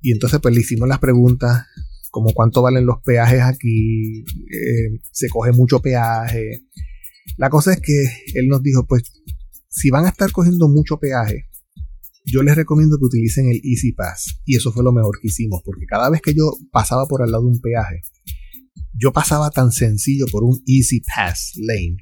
Y 0.00 0.12
entonces 0.12 0.40
pues 0.40 0.54
le 0.54 0.62
hicimos 0.62 0.88
las 0.88 0.98
preguntas, 0.98 1.66
como 2.10 2.32
cuánto 2.32 2.62
valen 2.62 2.86
los 2.86 3.02
peajes 3.04 3.42
aquí, 3.42 4.20
eh, 4.20 4.98
se 5.10 5.28
coge 5.28 5.52
mucho 5.52 5.80
peaje. 5.80 6.62
La 7.36 7.50
cosa 7.50 7.74
es 7.74 7.80
que 7.82 8.02
él 8.34 8.48
nos 8.48 8.62
dijo, 8.62 8.86
pues 8.86 9.02
si 9.68 9.90
van 9.90 10.06
a 10.06 10.08
estar 10.08 10.32
cogiendo 10.32 10.68
mucho 10.68 10.98
peaje, 10.98 11.50
yo 12.24 12.42
les 12.42 12.56
recomiendo 12.56 12.96
que 12.98 13.04
utilicen 13.04 13.48
el 13.48 13.60
Easy 13.64 13.92
Pass. 13.92 14.40
Y 14.44 14.56
eso 14.56 14.72
fue 14.72 14.84
lo 14.84 14.92
mejor 14.92 15.18
que 15.20 15.28
hicimos, 15.28 15.62
porque 15.64 15.86
cada 15.86 16.10
vez 16.10 16.20
que 16.20 16.34
yo 16.34 16.52
pasaba 16.70 17.06
por 17.06 17.22
al 17.22 17.30
lado 17.30 17.44
de 17.44 17.50
un 17.50 17.60
peaje, 17.60 18.02
yo 18.94 19.12
pasaba 19.12 19.50
tan 19.50 19.72
sencillo 19.72 20.26
por 20.30 20.44
un 20.44 20.62
Easy 20.66 21.00
Pass 21.00 21.52
lane. 21.56 21.96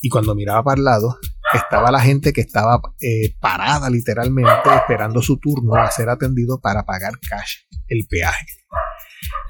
Y 0.00 0.08
cuando 0.08 0.34
miraba 0.34 0.62
para 0.62 0.78
el 0.78 0.84
lado, 0.84 1.18
estaba 1.52 1.90
la 1.90 2.00
gente 2.00 2.32
que 2.32 2.40
estaba 2.40 2.80
eh, 3.00 3.34
parada 3.40 3.90
literalmente 3.90 4.50
esperando 4.76 5.22
su 5.22 5.38
turno 5.38 5.74
a 5.74 5.90
ser 5.90 6.08
atendido 6.08 6.60
para 6.60 6.84
pagar 6.84 7.14
cash 7.28 7.62
el 7.88 8.06
peaje. 8.08 8.46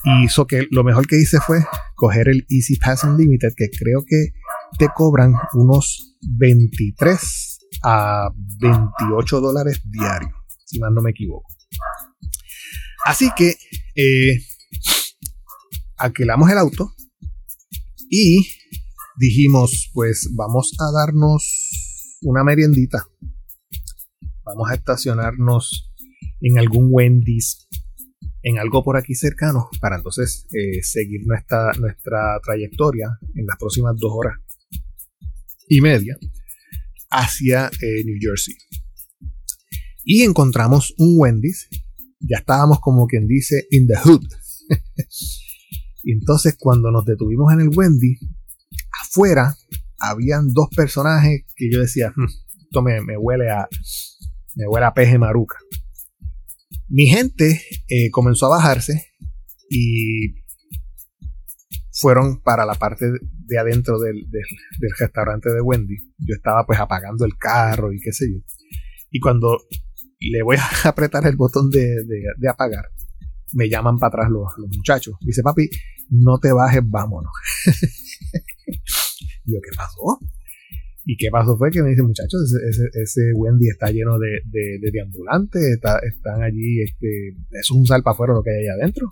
Y 0.04 0.26
eso 0.26 0.46
que 0.46 0.66
lo 0.70 0.84
mejor 0.84 1.06
que 1.06 1.16
hice 1.16 1.38
fue 1.40 1.58
coger 1.94 2.28
el 2.28 2.46
Easy 2.48 2.76
Pass 2.76 3.04
Unlimited, 3.04 3.52
que 3.56 3.68
creo 3.68 4.04
que 4.06 4.32
te 4.78 4.88
cobran 4.94 5.34
unos 5.52 6.16
23 6.22 7.57
a 7.82 8.30
28 8.60 9.40
dólares 9.40 9.80
diarios, 9.84 10.32
si 10.64 10.78
no 10.78 10.90
me 11.02 11.10
equivoco. 11.10 11.48
Así 13.04 13.30
que 13.36 13.56
eh, 13.94 14.38
alquilamos 15.96 16.50
el 16.50 16.58
auto 16.58 16.92
y 18.10 18.46
dijimos, 19.18 19.90
pues 19.92 20.30
vamos 20.34 20.72
a 20.78 20.92
darnos 20.92 22.18
una 22.22 22.44
meriendita. 22.44 23.06
Vamos 24.44 24.70
a 24.70 24.74
estacionarnos 24.74 25.92
en 26.40 26.58
algún 26.58 26.88
Wendy's, 26.90 27.68
en 28.42 28.58
algo 28.58 28.82
por 28.82 28.96
aquí 28.96 29.14
cercano, 29.14 29.68
para 29.80 29.96
entonces 29.96 30.46
eh, 30.52 30.82
seguir 30.82 31.26
nuestra, 31.26 31.72
nuestra 31.78 32.40
trayectoria 32.44 33.18
en 33.34 33.46
las 33.46 33.58
próximas 33.58 33.94
dos 33.98 34.12
horas 34.14 34.38
y 35.68 35.80
media 35.80 36.16
hacia 37.10 37.66
eh, 37.66 38.04
New 38.04 38.16
Jersey. 38.20 38.54
Y 40.04 40.22
encontramos 40.22 40.94
un 40.98 41.14
Wendy's. 41.18 41.68
Ya 42.20 42.38
estábamos 42.38 42.80
como 42.80 43.06
quien 43.06 43.26
dice 43.26 43.66
in 43.70 43.86
the 43.86 43.96
hood. 43.96 44.26
y 46.02 46.12
entonces 46.12 46.56
cuando 46.58 46.90
nos 46.90 47.04
detuvimos 47.04 47.52
en 47.52 47.60
el 47.60 47.68
Wendy's, 47.68 48.20
afuera 49.02 49.56
habían 50.00 50.52
dos 50.52 50.68
personajes 50.74 51.42
que 51.56 51.70
yo 51.70 51.80
decía, 51.80 52.12
hmm, 52.14 52.26
esto 52.62 52.82
me, 52.82 53.16
huele 53.16 53.50
a 53.50 53.68
me 54.56 54.66
huele 54.66 54.86
a 54.86 54.94
peje 54.94 55.18
maruca. 55.18 55.56
Mi 56.88 57.06
gente 57.06 57.62
eh, 57.88 58.10
comenzó 58.10 58.46
a 58.46 58.56
bajarse 58.56 59.06
y 59.68 60.34
fueron 61.92 62.40
para 62.42 62.64
la 62.64 62.74
parte 62.74 63.06
de 63.48 63.58
adentro 63.58 63.98
del, 63.98 64.26
restaurante 64.98 65.50
de 65.50 65.60
Wendy. 65.60 65.96
Yo 66.18 66.34
estaba 66.36 66.64
pues 66.66 66.78
apagando 66.78 67.24
el 67.24 67.36
carro 67.36 67.92
y 67.92 67.98
qué 67.98 68.12
sé 68.12 68.26
yo. 68.32 68.40
Y 69.10 69.20
cuando 69.20 69.58
le 70.20 70.42
voy 70.42 70.56
a 70.56 70.68
apretar 70.88 71.26
el 71.26 71.36
botón 71.36 71.70
de, 71.70 71.96
apagar, 72.48 72.86
me 73.54 73.68
llaman 73.68 73.98
para 73.98 74.08
atrás 74.08 74.30
los, 74.30 74.76
muchachos. 74.76 75.16
Dice, 75.20 75.42
papi, 75.42 75.68
no 76.10 76.38
te 76.38 76.52
bajes, 76.52 76.82
vámonos. 76.84 77.32
yo, 79.44 79.58
¿qué 79.62 79.70
pasó? 79.76 80.20
¿Y 81.10 81.16
qué 81.16 81.28
pasó? 81.32 81.56
Fue 81.56 81.70
que 81.70 81.82
me 81.82 81.88
dice, 81.88 82.02
muchachos, 82.02 82.52
ese, 82.92 83.32
Wendy 83.34 83.66
está 83.70 83.90
lleno 83.90 84.18
de, 84.18 84.42
de, 84.44 84.90
de 84.92 85.00
ambulantes, 85.00 85.80
están 86.02 86.42
allí, 86.42 86.82
este, 86.82 87.28
es 87.50 87.70
un 87.70 87.86
sal 87.86 88.02
para 88.02 88.12
afuera 88.12 88.34
lo 88.34 88.42
que 88.42 88.50
hay 88.50 88.64
allá 88.64 88.74
adentro. 88.74 89.10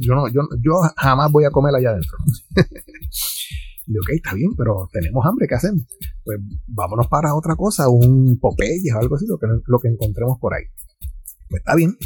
Yo, 0.00 0.14
no, 0.14 0.28
yo, 0.28 0.42
yo 0.62 0.72
jamás 0.98 1.32
voy 1.32 1.46
a 1.46 1.50
comer 1.50 1.74
allá 1.74 1.92
adentro. 1.92 2.18
y 3.86 3.96
ok, 3.96 4.10
está 4.16 4.34
bien, 4.34 4.50
pero 4.54 4.86
tenemos 4.92 5.24
hambre, 5.24 5.46
¿qué 5.48 5.54
hacemos? 5.54 5.86
Pues 6.24 6.40
vámonos 6.66 7.08
para 7.08 7.34
otra 7.34 7.56
cosa, 7.56 7.88
un 7.88 8.38
Popeye 8.38 8.92
o 8.94 8.98
algo 9.00 9.16
así, 9.16 9.24
lo 9.26 9.38
que, 9.38 9.46
lo 9.64 9.78
que 9.78 9.88
encontremos 9.88 10.36
por 10.38 10.52
ahí. 10.52 10.64
Pues 11.48 11.60
está 11.60 11.74
bien. 11.74 11.96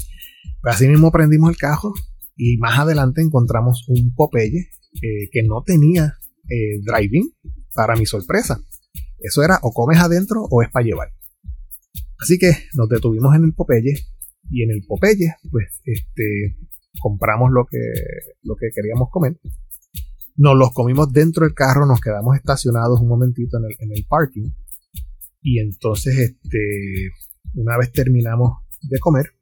Pues 0.63 0.77
así 0.77 0.87
mismo 0.87 1.11
prendimos 1.11 1.51
el 1.51 1.57
cajo 1.57 1.93
y 2.37 2.57
más 2.59 2.79
adelante 2.79 3.21
encontramos 3.21 3.85
un 3.89 4.15
Popeye 4.15 4.69
eh, 5.03 5.29
que 5.33 5.43
no 5.43 5.65
tenía 5.67 6.15
eh, 6.49 6.81
driving, 6.87 7.33
para 7.75 7.95
mi 7.95 8.07
sorpresa. 8.07 8.61
Eso 9.19 9.43
era 9.43 9.59
o 9.63 9.73
comes 9.73 9.99
adentro 9.99 10.43
o 10.51 10.63
es 10.63 10.71
para 10.71 10.85
llevar. 10.85 11.09
Así 12.21 12.39
que 12.39 12.51
nos 12.75 12.89
detuvimos 12.89 13.35
en 13.35 13.45
el 13.45 13.55
Popeye 13.55 13.95
y 14.51 14.63
en 14.63 14.71
el 14.71 14.85
Popeye 14.87 15.35
pues 15.51 15.81
este 15.85 16.57
compramos 17.01 17.51
lo 17.53 17.67
que 17.67 17.79
lo 18.43 18.57
que 18.57 18.69
queríamos 18.75 19.09
comer. 19.11 19.39
Nos 20.37 20.57
los 20.57 20.73
comimos 20.73 21.13
dentro 21.13 21.45
del 21.45 21.55
carro, 21.55 21.87
nos 21.87 22.01
quedamos 22.01 22.37
estacionados 22.37 23.01
un 23.01 23.09
momentito 23.09 23.59
en 23.59 23.65
el, 23.65 23.77
en 23.79 23.93
el 23.93 24.07
parking 24.09 24.51
y 25.43 25.61
entonces 25.61 26.17
este 26.19 27.13
una 27.55 27.77
vez 27.77 27.93
terminamos 27.93 28.59
de 28.83 28.99
comer, 28.99 29.33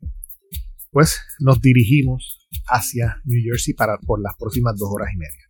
pues 0.91 1.21
nos 1.41 1.61
dirigimos 1.61 2.49
hacia 2.69 3.21
New 3.25 3.41
Jersey 3.43 3.75
para 3.75 3.99
por 3.99 4.21
las 4.21 4.37
próximas 4.37 4.77
dos 4.77 4.89
horas 4.91 5.11
y 5.13 5.19
media. 5.19 5.47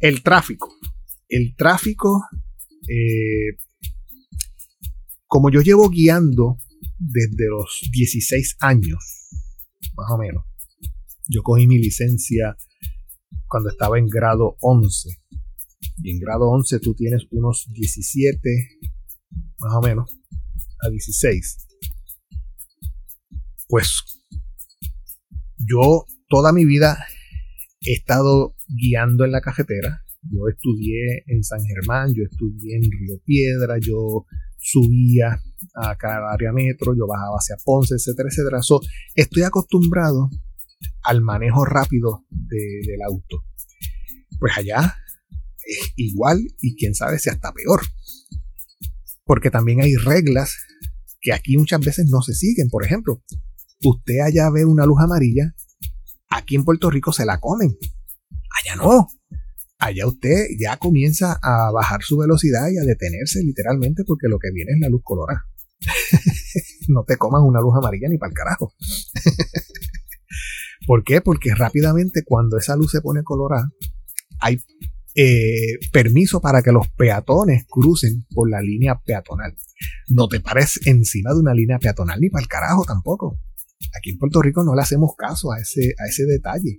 El 0.00 0.22
tráfico. 0.22 0.72
El 1.28 1.54
tráfico 1.56 2.24
eh, 2.88 3.56
como 5.26 5.50
yo 5.50 5.60
llevo 5.60 5.88
guiando 5.90 6.56
desde 6.98 7.48
los 7.48 7.82
16 7.92 8.56
años, 8.60 9.04
más 9.96 10.10
o 10.10 10.18
menos, 10.18 10.44
yo 11.28 11.42
cogí 11.42 11.66
mi 11.66 11.78
licencia 11.78 12.56
cuando 13.48 13.70
estaba 13.70 13.98
en 13.98 14.06
grado 14.08 14.56
11. 14.60 15.10
Y 16.02 16.10
en 16.10 16.20
grado 16.20 16.48
11 16.50 16.80
tú 16.80 16.94
tienes 16.94 17.26
unos 17.30 17.66
17, 17.72 18.38
más 19.58 19.74
o 19.74 19.80
menos, 19.80 20.18
a 20.84 20.88
16. 20.88 21.66
Pues 23.68 24.02
yo 25.58 26.06
toda 26.28 26.52
mi 26.52 26.64
vida 26.64 27.04
he 27.80 27.92
estado 27.94 28.54
guiando 28.68 29.24
en 29.24 29.32
la 29.32 29.40
carretera. 29.40 30.04
Yo 30.30 30.48
estudié 30.50 31.24
en 31.26 31.42
San 31.44 31.60
Germán, 31.64 32.12
yo 32.14 32.24
estudié 32.24 32.76
en 32.76 32.82
Río 32.82 33.20
Piedra, 33.24 33.76
yo 33.78 34.26
subía 34.58 35.38
acá 35.74 36.16
al 36.16 36.24
área 36.32 36.52
metro, 36.52 36.94
yo 36.96 37.06
bajaba 37.06 37.36
hacia 37.38 37.56
Ponce, 37.64 37.94
etcétera, 37.94 38.28
etcétera. 38.30 38.60
estoy 39.14 39.42
acostumbrado 39.42 40.30
al 41.02 41.22
manejo 41.22 41.64
rápido 41.64 42.24
del 42.30 43.02
auto. 43.06 43.44
Pues 44.38 44.56
allá 44.58 44.96
es 45.64 45.92
igual 45.96 46.40
y 46.60 46.76
quién 46.76 46.94
sabe 46.94 47.18
si 47.18 47.30
hasta 47.30 47.52
peor. 47.52 47.82
Porque 49.24 49.50
también 49.50 49.80
hay 49.80 49.96
reglas 49.96 50.54
que 51.20 51.32
aquí 51.32 51.56
muchas 51.56 51.80
veces 51.80 52.06
no 52.08 52.22
se 52.22 52.34
siguen. 52.34 52.68
Por 52.68 52.84
ejemplo, 52.84 53.22
usted 53.84 54.20
allá 54.24 54.50
ve 54.50 54.64
una 54.64 54.86
luz 54.86 55.00
amarilla, 55.00 55.54
aquí 56.28 56.56
en 56.56 56.64
Puerto 56.64 56.90
Rico 56.90 57.12
se 57.12 57.24
la 57.24 57.38
comen. 57.40 57.76
Allá 58.62 58.76
no. 58.76 59.08
Allá 59.78 60.06
usted 60.06 60.46
ya 60.58 60.76
comienza 60.78 61.38
a 61.42 61.70
bajar 61.70 62.02
su 62.02 62.16
velocidad 62.16 62.68
y 62.70 62.78
a 62.78 62.84
detenerse 62.84 63.42
literalmente 63.42 64.04
porque 64.06 64.28
lo 64.28 64.38
que 64.38 64.50
viene 64.50 64.72
es 64.72 64.80
la 64.80 64.88
luz 64.88 65.02
colorada. 65.04 65.46
no 66.88 67.04
te 67.04 67.16
coman 67.16 67.42
una 67.42 67.60
luz 67.60 67.74
amarilla 67.76 68.08
ni 68.08 68.16
para 68.18 68.30
el 68.30 68.34
carajo. 68.34 68.74
¿Por 70.86 71.04
qué? 71.04 71.20
Porque 71.20 71.54
rápidamente 71.54 72.22
cuando 72.24 72.56
esa 72.56 72.76
luz 72.76 72.92
se 72.92 73.00
pone 73.00 73.22
colorada, 73.22 73.70
hay 74.40 74.60
eh, 75.14 75.78
permiso 75.92 76.40
para 76.40 76.62
que 76.62 76.72
los 76.72 76.88
peatones 76.88 77.64
crucen 77.68 78.26
por 78.30 78.48
la 78.48 78.60
línea 78.60 79.00
peatonal. 79.04 79.56
No 80.08 80.28
te 80.28 80.40
pares 80.40 80.80
encima 80.86 81.32
de 81.32 81.40
una 81.40 81.54
línea 81.54 81.78
peatonal 81.78 82.20
ni 82.20 82.30
para 82.30 82.42
el 82.42 82.48
carajo 82.48 82.84
tampoco. 82.84 83.40
Aquí 83.96 84.10
en 84.10 84.18
Puerto 84.18 84.40
Rico 84.42 84.62
no 84.62 84.74
le 84.74 84.82
hacemos 84.82 85.12
caso 85.16 85.52
a 85.52 85.58
ese, 85.58 85.94
a 85.98 86.06
ese 86.06 86.24
detalle. 86.24 86.78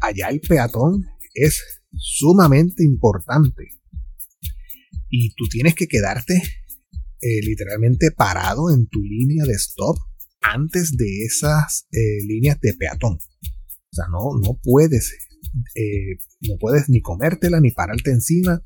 Allá 0.00 0.28
el 0.28 0.40
peatón 0.40 1.06
es 1.34 1.77
sumamente 1.96 2.84
importante. 2.84 3.68
Y 5.10 5.34
tú 5.34 5.44
tienes 5.50 5.74
que 5.74 5.86
quedarte 5.86 6.34
eh, 7.20 7.40
literalmente 7.42 8.12
parado 8.12 8.70
en 8.72 8.86
tu 8.86 9.02
línea 9.02 9.44
de 9.44 9.54
stop 9.54 9.96
antes 10.40 10.96
de 10.96 11.24
esas 11.24 11.88
eh, 11.90 12.24
líneas 12.24 12.60
de 12.60 12.74
peatón. 12.74 13.14
O 13.14 13.92
sea, 13.94 14.04
no, 14.08 14.38
no 14.40 14.58
puedes 14.62 15.12
eh, 15.74 16.18
no 16.42 16.56
puedes 16.60 16.88
ni 16.88 17.00
comértela 17.00 17.58
ni 17.60 17.72
pararte 17.72 18.10
encima 18.10 18.62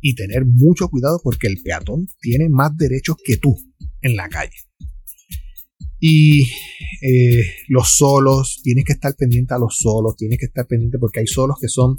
y 0.00 0.14
tener 0.14 0.44
mucho 0.44 0.88
cuidado 0.88 1.18
porque 1.22 1.48
el 1.48 1.60
peatón 1.62 2.06
tiene 2.20 2.48
más 2.48 2.76
derechos 2.76 3.16
que 3.24 3.38
tú 3.38 3.56
en 4.02 4.16
la 4.16 4.28
calle. 4.28 4.56
Y 5.98 6.44
los 7.68 7.96
solos, 7.96 8.60
tienes 8.62 8.84
que 8.84 8.92
estar 8.92 9.16
pendiente 9.16 9.54
a 9.54 9.58
los 9.58 9.78
solos, 9.78 10.14
tienes 10.16 10.38
que 10.38 10.46
estar 10.46 10.66
pendiente 10.66 10.98
porque 10.98 11.20
hay 11.20 11.26
solos 11.26 11.56
que 11.60 11.68
son 11.68 11.98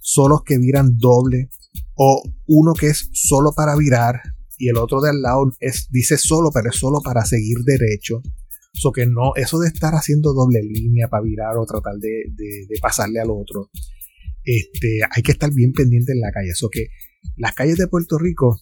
solos 0.00 0.42
que 0.44 0.58
viran 0.58 0.98
doble 0.98 1.48
o 1.94 2.22
uno 2.46 2.74
que 2.74 2.88
es 2.88 3.10
solo 3.12 3.52
para 3.52 3.76
virar 3.76 4.20
y 4.60 4.68
el 4.68 4.76
otro 4.76 5.00
de 5.00 5.08
al 5.08 5.22
lado 5.22 5.50
es, 5.58 5.88
dice 5.90 6.18
solo, 6.18 6.50
pero 6.52 6.68
es 6.68 6.76
solo 6.76 7.00
para 7.00 7.24
seguir 7.24 7.58
derecho. 7.64 8.22
So 8.74 8.92
que 8.92 9.06
no, 9.06 9.34
eso 9.34 9.58
de 9.58 9.68
estar 9.68 9.94
haciendo 9.94 10.34
doble 10.34 10.62
línea 10.62 11.08
para 11.08 11.24
virar 11.24 11.56
o 11.56 11.64
tratar 11.64 11.96
de, 11.96 12.24
pasarle 12.80 13.20
al 13.20 13.30
otro, 13.30 13.70
este, 14.44 15.00
hay 15.10 15.22
que 15.22 15.32
estar 15.32 15.50
bien 15.52 15.72
pendiente 15.72 16.12
en 16.12 16.20
la 16.20 16.30
calle. 16.30 16.50
Eso 16.50 16.68
que 16.70 16.88
las 17.36 17.54
calles 17.54 17.78
de 17.78 17.88
Puerto 17.88 18.18
Rico 18.18 18.58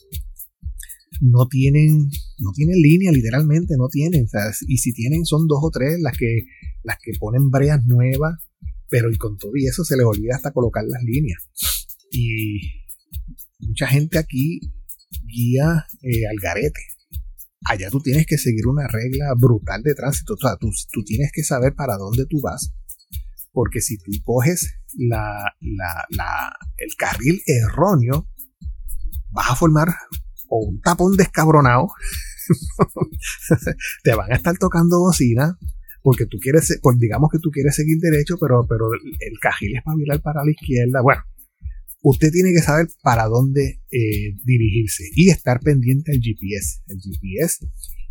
no 1.20 1.48
tienen, 1.48 2.08
no 2.38 2.52
tienen 2.54 2.76
línea, 2.80 3.10
literalmente, 3.10 3.74
no 3.76 3.88
tienen. 3.88 4.26
y 4.68 4.78
si 4.78 4.92
tienen, 4.92 5.24
son 5.24 5.48
dos 5.48 5.58
o 5.62 5.70
tres 5.70 5.98
las 6.00 6.16
que, 6.16 6.44
las 6.84 6.98
que 7.02 7.10
ponen 7.18 7.50
breas 7.50 7.84
nuevas, 7.86 8.36
pero 8.90 9.10
y 9.10 9.16
con 9.16 9.36
todo 9.36 9.52
y 9.56 9.66
eso 9.66 9.84
se 9.84 9.96
les 9.96 10.06
olvida 10.06 10.36
hasta 10.36 10.52
colocar 10.52 10.84
las 10.84 11.02
líneas. 11.02 11.48
Y 12.10 12.60
mucha 13.60 13.86
gente 13.86 14.18
aquí 14.18 14.60
guía 15.26 15.86
eh, 16.02 16.26
al 16.26 16.36
garete 16.40 16.80
allá 17.64 17.90
tú 17.90 18.00
tienes 18.00 18.26
que 18.26 18.38
seguir 18.38 18.66
una 18.66 18.86
regla 18.88 19.34
brutal 19.36 19.82
de 19.82 19.94
tránsito. 19.94 20.34
O 20.34 20.36
sea, 20.36 20.56
tú, 20.56 20.70
tienes 21.04 21.30
que 21.32 21.42
saber 21.42 21.74
para 21.74 21.96
dónde 21.96 22.26
tú 22.26 22.40
vas. 22.40 22.72
Porque 23.52 23.80
si 23.80 23.98
tú 23.98 24.12
coges 24.24 24.74
la, 24.96 25.54
el 25.60 26.94
carril 26.96 27.40
erróneo, 27.46 28.28
vas 29.30 29.50
a 29.50 29.56
formar 29.56 29.88
un 30.48 30.80
tapón 30.80 31.16
descabronado. 31.16 31.88
te 34.04 34.14
van 34.14 34.32
a 34.32 34.36
estar 34.36 34.56
tocando 34.56 35.00
bocina 35.00 35.58
porque 36.08 36.24
tú 36.24 36.38
quieres, 36.38 36.78
pues 36.80 36.98
digamos 36.98 37.28
que 37.30 37.38
tú 37.38 37.50
quieres 37.50 37.74
seguir 37.76 37.98
derecho, 38.00 38.38
pero, 38.40 38.66
pero 38.66 38.86
el 38.94 39.38
carril 39.42 39.76
es 39.76 39.82
para 39.82 39.98
virar 39.98 40.22
para 40.22 40.42
la 40.42 40.50
izquierda. 40.50 41.02
Bueno, 41.02 41.20
usted 42.00 42.30
tiene 42.30 42.54
que 42.54 42.62
saber 42.62 42.86
para 43.02 43.26
dónde 43.26 43.82
eh, 43.90 44.32
dirigirse 44.42 45.04
y 45.14 45.28
estar 45.28 45.60
pendiente 45.60 46.12
al 46.12 46.20
GPS. 46.22 46.80
El 46.86 46.98
GPS 46.98 47.66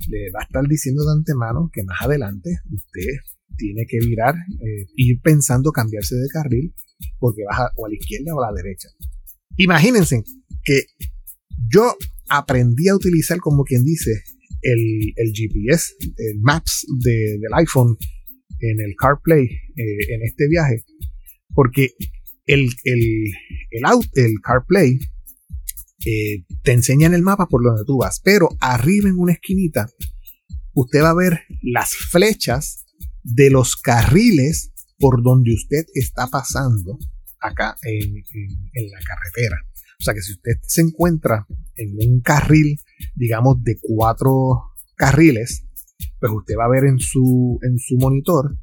le 0.09 0.29
va 0.29 0.41
a 0.41 0.43
estar 0.43 0.63
diciendo 0.67 1.03
de 1.05 1.11
antemano 1.11 1.71
que 1.73 1.81
más 1.85 1.99
adelante 1.99 2.59
usted 2.71 3.33
tiene 3.57 3.87
que 3.87 3.97
virar, 3.97 4.35
eh, 4.35 4.85
ir 4.95 5.19
pensando 5.23 5.71
cambiarse 5.71 6.13
de 6.17 6.27
carril 6.27 6.75
porque 7.17 7.41
baja 7.49 7.71
o 7.77 7.87
a 7.87 7.89
la 7.89 7.95
izquierda 7.95 8.35
o 8.35 8.43
a 8.43 8.51
la 8.51 8.61
derecha. 8.61 8.89
Imagínense 9.55 10.23
que 10.63 10.83
yo 11.67 11.95
aprendí 12.29 12.89
a 12.89 12.95
utilizar, 12.95 13.39
como 13.39 13.63
quien 13.63 13.83
dice, 13.83 14.11
el, 14.61 15.31
GPS, 15.33 15.93
el 16.17 16.39
Maps 16.39 16.85
del 17.03 17.53
iPhone 17.53 17.97
en 18.59 18.81
el 18.81 18.95
CarPlay 18.95 19.45
eh, 19.45 20.13
en 20.13 20.23
este 20.23 20.47
viaje, 20.47 20.83
porque 21.53 21.91
el, 22.45 22.69
el, 22.83 23.01
el, 23.71 24.33
CarPlay 24.41 24.99
eh, 26.05 26.45
te 26.63 26.71
enseña 26.71 27.07
en 27.07 27.13
el 27.13 27.21
mapa 27.21 27.47
por 27.47 27.63
donde 27.63 27.83
tú 27.85 27.97
vas, 27.99 28.19
pero 28.23 28.49
arriba 28.59 29.09
en 29.09 29.17
una 29.17 29.33
esquinita 29.33 29.89
usted 30.73 31.01
va 31.01 31.09
a 31.09 31.15
ver 31.15 31.41
las 31.63 31.95
flechas 31.95 32.85
de 33.23 33.49
los 33.49 33.75
carriles 33.75 34.71
por 34.99 35.23
donde 35.23 35.53
usted 35.53 35.85
está 35.93 36.27
pasando 36.27 36.97
acá 37.39 37.75
en, 37.83 38.13
la 38.13 38.99
carretera. 38.99 39.57
O 39.99 40.03
sea 40.03 40.13
que 40.13 40.21
si 40.21 40.33
usted 40.33 40.53
se 40.61 40.81
encuentra 40.81 41.47
en 41.75 41.95
un 42.07 42.21
carril, 42.21 42.79
digamos, 43.15 43.61
de 43.63 43.77
cuatro 43.81 44.73
carriles, 44.95 45.65
pues 46.19 46.31
usted 46.31 46.55
va 46.59 46.65
a 46.65 46.69
ver 46.69 46.85
en 46.85 46.99
su, 46.99 47.59
en 47.61 47.77
su 47.77 47.97
monitor 47.97 48.57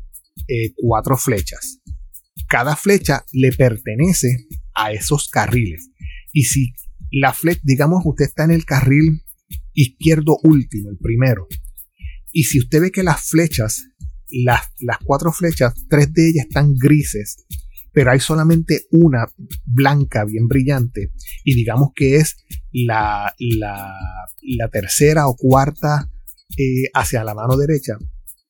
eh, 0.49 0.73
cuatro 0.77 1.16
flechas 1.16 1.81
cada 2.49 2.77
flecha 2.77 3.25
le 3.33 3.53
pertenece 3.53 4.47
a 4.75 4.92
esos 4.92 5.29
carriles. 5.29 5.90
Y 6.33 6.44
si 6.44 6.75
la 7.11 7.33
flecha, 7.33 7.61
digamos, 7.64 8.03
usted 8.05 8.27
está 8.27 8.44
en 8.44 8.51
el 8.51 8.64
carril 8.64 9.23
izquierdo 9.73 10.38
último, 10.42 10.90
el 10.90 10.99
primero, 10.99 11.47
y 12.33 12.44
si 12.44 12.59
usted 12.59 12.81
ve 12.81 12.90
que 12.90 13.03
las 13.03 13.29
flechas, 13.29 13.85
las, 14.31 14.62
las 14.81 14.99
cuatro 14.99 15.33
flechas, 15.33 15.75
tres 15.88 16.12
de 16.12 16.31
ellas 16.31 16.47
están 16.47 16.75
grises, 16.75 17.44
pero 17.94 18.11
hay 18.11 18.20
solamente 18.20 18.83
una 18.90 19.26
blanca, 19.64 20.24
bien 20.24 20.48
brillante, 20.48 21.12
y 21.44 21.54
digamos 21.54 21.90
que 21.94 22.16
es 22.16 22.37
la, 22.72 23.33
la, 23.38 24.68
tercera 24.70 25.28
o 25.28 25.37
cuarta 25.37 26.11
eh, 26.59 26.90
hacia 26.92 27.22
la 27.22 27.35
mano 27.35 27.57
derecha, 27.57 27.96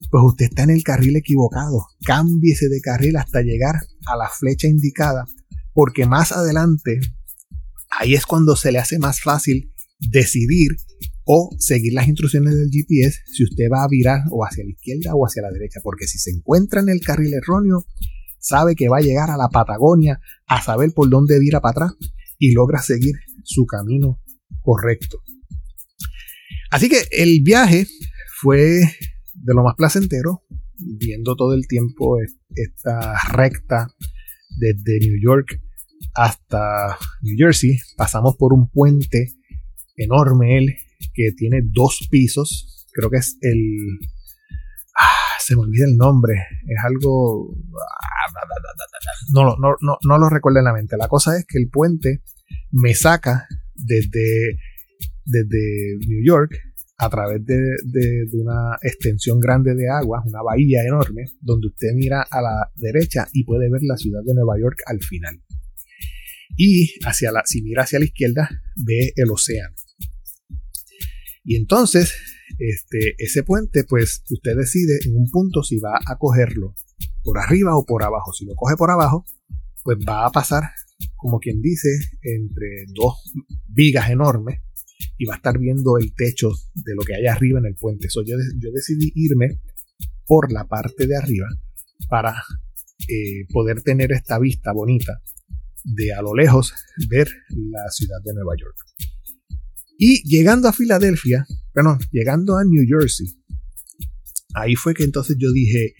pues 0.09 0.23
usted 0.25 0.45
está 0.45 0.63
en 0.63 0.71
el 0.71 0.83
carril 0.83 1.15
equivocado. 1.15 1.85
Cámbiese 2.03 2.67
de 2.69 2.81
carril 2.81 3.17
hasta 3.17 3.41
llegar 3.41 3.75
a 4.07 4.17
la 4.17 4.29
flecha 4.29 4.67
indicada, 4.67 5.25
porque 5.73 6.07
más 6.07 6.31
adelante, 6.31 6.99
ahí 7.99 8.15
es 8.15 8.25
cuando 8.25 8.55
se 8.55 8.71
le 8.71 8.79
hace 8.79 8.97
más 8.97 9.21
fácil 9.21 9.71
decidir 9.99 10.71
o 11.23 11.55
seguir 11.59 11.93
las 11.93 12.07
instrucciones 12.07 12.55
del 12.55 12.69
GPS 12.71 13.19
si 13.31 13.43
usted 13.43 13.65
va 13.71 13.83
a 13.83 13.87
virar 13.87 14.21
o 14.31 14.43
hacia 14.43 14.63
la 14.63 14.71
izquierda 14.71 15.13
o 15.13 15.25
hacia 15.25 15.43
la 15.43 15.51
derecha, 15.51 15.81
porque 15.83 16.07
si 16.07 16.17
se 16.17 16.31
encuentra 16.31 16.81
en 16.81 16.89
el 16.89 17.01
carril 17.01 17.33
erróneo, 17.33 17.85
sabe 18.45 18.75
que 18.75 18.89
va 18.89 18.97
a 18.97 19.01
llegar 19.01 19.31
a 19.31 19.37
la 19.37 19.49
Patagonia 19.49 20.19
a 20.45 20.61
saber 20.61 20.91
por 20.93 21.09
dónde 21.09 21.39
vira 21.39 21.61
para 21.61 21.71
atrás 21.71 21.93
y 22.37 22.53
logra 22.53 22.79
seguir 22.81 23.15
su 23.43 23.65
camino 23.65 24.21
correcto. 24.61 25.19
Así 26.69 26.87
que 26.87 27.03
el 27.11 27.41
viaje 27.41 27.87
fue 28.39 28.81
de 29.33 29.53
lo 29.53 29.63
más 29.63 29.73
placentero, 29.75 30.43
viendo 30.77 31.35
todo 31.35 31.53
el 31.53 31.67
tiempo 31.67 32.17
esta 32.53 33.15
recta 33.31 33.87
desde 34.59 34.99
New 34.99 35.19
York 35.23 35.59
hasta 36.13 36.97
New 37.21 37.35
Jersey. 37.37 37.79
Pasamos 37.97 38.35
por 38.35 38.53
un 38.53 38.69
puente 38.69 39.33
enorme, 39.95 40.57
él, 40.57 40.75
que 41.13 41.31
tiene 41.35 41.61
dos 41.63 42.07
pisos. 42.11 42.85
Creo 42.93 43.09
que 43.09 43.17
es 43.17 43.37
el. 43.41 43.99
Se 45.45 45.55
me 45.55 45.61
olvida 45.61 45.85
el 45.85 45.95
nombre. 45.95 46.33
Es 46.65 46.83
algo. 46.83 47.55
No, 49.31 49.55
no, 49.57 49.75
no, 49.79 49.97
no 50.03 50.17
lo 50.17 50.27
recuerdo 50.27 50.57
en 50.57 50.65
la 50.65 50.73
mente. 50.73 50.97
La 50.97 51.07
cosa 51.07 51.37
es 51.37 51.45
que 51.45 51.59
el 51.59 51.69
puente 51.69 52.23
me 52.71 52.95
saca 52.95 53.47
desde, 53.75 54.57
desde 55.23 55.97
New 56.07 56.25
York 56.25 56.59
a 56.97 57.09
través 57.09 57.45
de, 57.45 57.59
una 58.33 58.77
extensión 58.81 59.39
grande 59.39 59.75
de 59.75 59.87
agua, 59.87 60.23
una 60.25 60.41
bahía 60.41 60.83
enorme, 60.83 61.25
donde 61.41 61.67
usted 61.67 61.89
mira 61.93 62.25
a 62.27 62.41
la 62.41 62.71
derecha 62.75 63.27
y 63.31 63.43
puede 63.43 63.69
ver 63.69 63.81
la 63.83 63.97
ciudad 63.97 64.21
de 64.25 64.33
Nueva 64.33 64.55
York 64.59 64.79
al 64.87 64.99
final. 65.03 65.43
Y 66.57 66.95
hacia 67.05 67.31
la, 67.31 67.43
si 67.45 67.61
mira 67.61 67.83
hacia 67.83 67.99
la 67.99 68.05
izquierda, 68.05 68.49
ve 68.77 69.11
el 69.15 69.29
océano. 69.29 69.75
Y 71.45 71.55
entonces, 71.55 72.13
este, 72.57 73.15
ese 73.19 73.43
puente, 73.43 73.83
pues 73.83 74.23
usted 74.29 74.57
decide 74.57 74.99
en 75.05 75.15
un 75.15 75.29
punto 75.29 75.63
si 75.63 75.77
va 75.77 75.99
a 76.05 76.17
cogerlo 76.17 76.73
por 77.23 77.37
arriba 77.37 77.77
o 77.77 77.85
por 77.85 78.03
abajo. 78.03 78.33
Si 78.33 78.45
lo 78.45 78.55
coge 78.55 78.75
por 78.75 78.89
abajo, 78.89 79.25
pues 79.83 79.99
va 79.99 80.25
a 80.25 80.31
pasar, 80.31 80.63
como 81.15 81.39
quien 81.39 81.61
dice, 81.61 81.89
entre 82.23 82.85
dos 82.93 83.31
vigas 83.67 84.09
enormes 84.09 84.59
y 85.17 85.25
va 85.25 85.35
a 85.35 85.37
estar 85.37 85.59
viendo 85.59 85.97
el 85.99 86.13
techo 86.15 86.49
de 86.73 86.95
lo 86.95 87.03
que 87.03 87.15
hay 87.15 87.27
arriba 87.27 87.59
en 87.59 87.67
el 87.67 87.75
puente. 87.75 88.09
So, 88.09 88.23
yo, 88.23 88.37
decidí 88.73 89.11
irme 89.15 89.59
por 90.25 90.51
la 90.51 90.65
parte 90.65 91.05
de 91.05 91.15
arriba 91.15 91.47
para 92.09 92.35
eh, 93.07 93.45
poder 93.51 93.83
tener 93.83 94.11
esta 94.11 94.39
vista 94.39 94.71
bonita 94.73 95.21
de 95.83 96.11
a 96.13 96.21
lo 96.23 96.33
lejos 96.33 96.73
ver 97.09 97.29
la 97.49 97.87
ciudad 97.91 98.17
de 98.23 98.33
Nueva 98.33 98.53
York. 98.59 98.75
Y 99.97 100.27
llegando 100.27 100.67
a 100.67 100.73
Filadelfia, 100.73 101.45
bueno, 101.73 101.97
llegando 102.11 102.57
a 102.57 102.63
New 102.63 102.85
Jersey, 102.87 103.27
ahí 104.53 104.75
fue 104.75 104.93
que 104.93 105.03
entonces 105.03 105.37
yo 105.39 105.51
dije, 105.51 105.95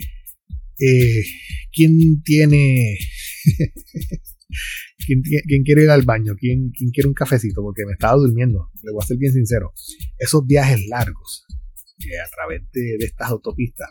eh, 0.79 1.23
¿quién 1.71 2.21
tiene... 2.23 2.97
¿Quién, 5.05 5.63
quiere 5.63 5.83
ir 5.83 5.89
al 5.89 6.03
baño? 6.03 6.35
¿Quién, 6.37 6.71
¿Quién, 6.71 6.89
quiere 6.89 7.07
un 7.07 7.13
cafecito? 7.13 7.61
Porque 7.61 7.85
me 7.85 7.91
estaba 7.93 8.17
durmiendo. 8.17 8.71
Le 8.81 8.91
voy 8.91 9.03
a 9.03 9.05
ser 9.05 9.17
bien 9.17 9.33
sincero. 9.33 9.73
Esos 10.17 10.45
viajes 10.47 10.87
largos 10.87 11.45
que 11.99 12.17
a 12.19 12.27
través 12.29 12.61
de, 12.71 12.95
estas 13.05 13.29
autopistas 13.29 13.89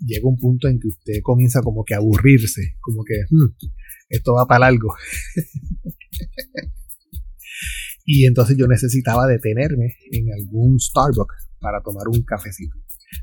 llega 0.00 0.28
un 0.28 0.36
punto 0.36 0.68
en 0.68 0.78
que 0.80 0.88
usted 0.88 1.20
comienza 1.22 1.60
como 1.60 1.84
que 1.84 1.94
a 1.94 1.98
aburrirse, 1.98 2.76
como 2.80 3.04
que 3.04 3.14
hmm, 3.30 3.54
esto 4.08 4.34
va 4.34 4.46
para 4.46 4.66
algo. 4.66 4.94
y 8.10 8.24
entonces 8.24 8.56
yo 8.56 8.66
necesitaba 8.66 9.26
detenerme 9.26 9.96
en 10.10 10.32
algún 10.32 10.80
Starbucks 10.80 11.50
para 11.60 11.82
tomar 11.82 12.08
un 12.08 12.22
cafecito. 12.22 12.74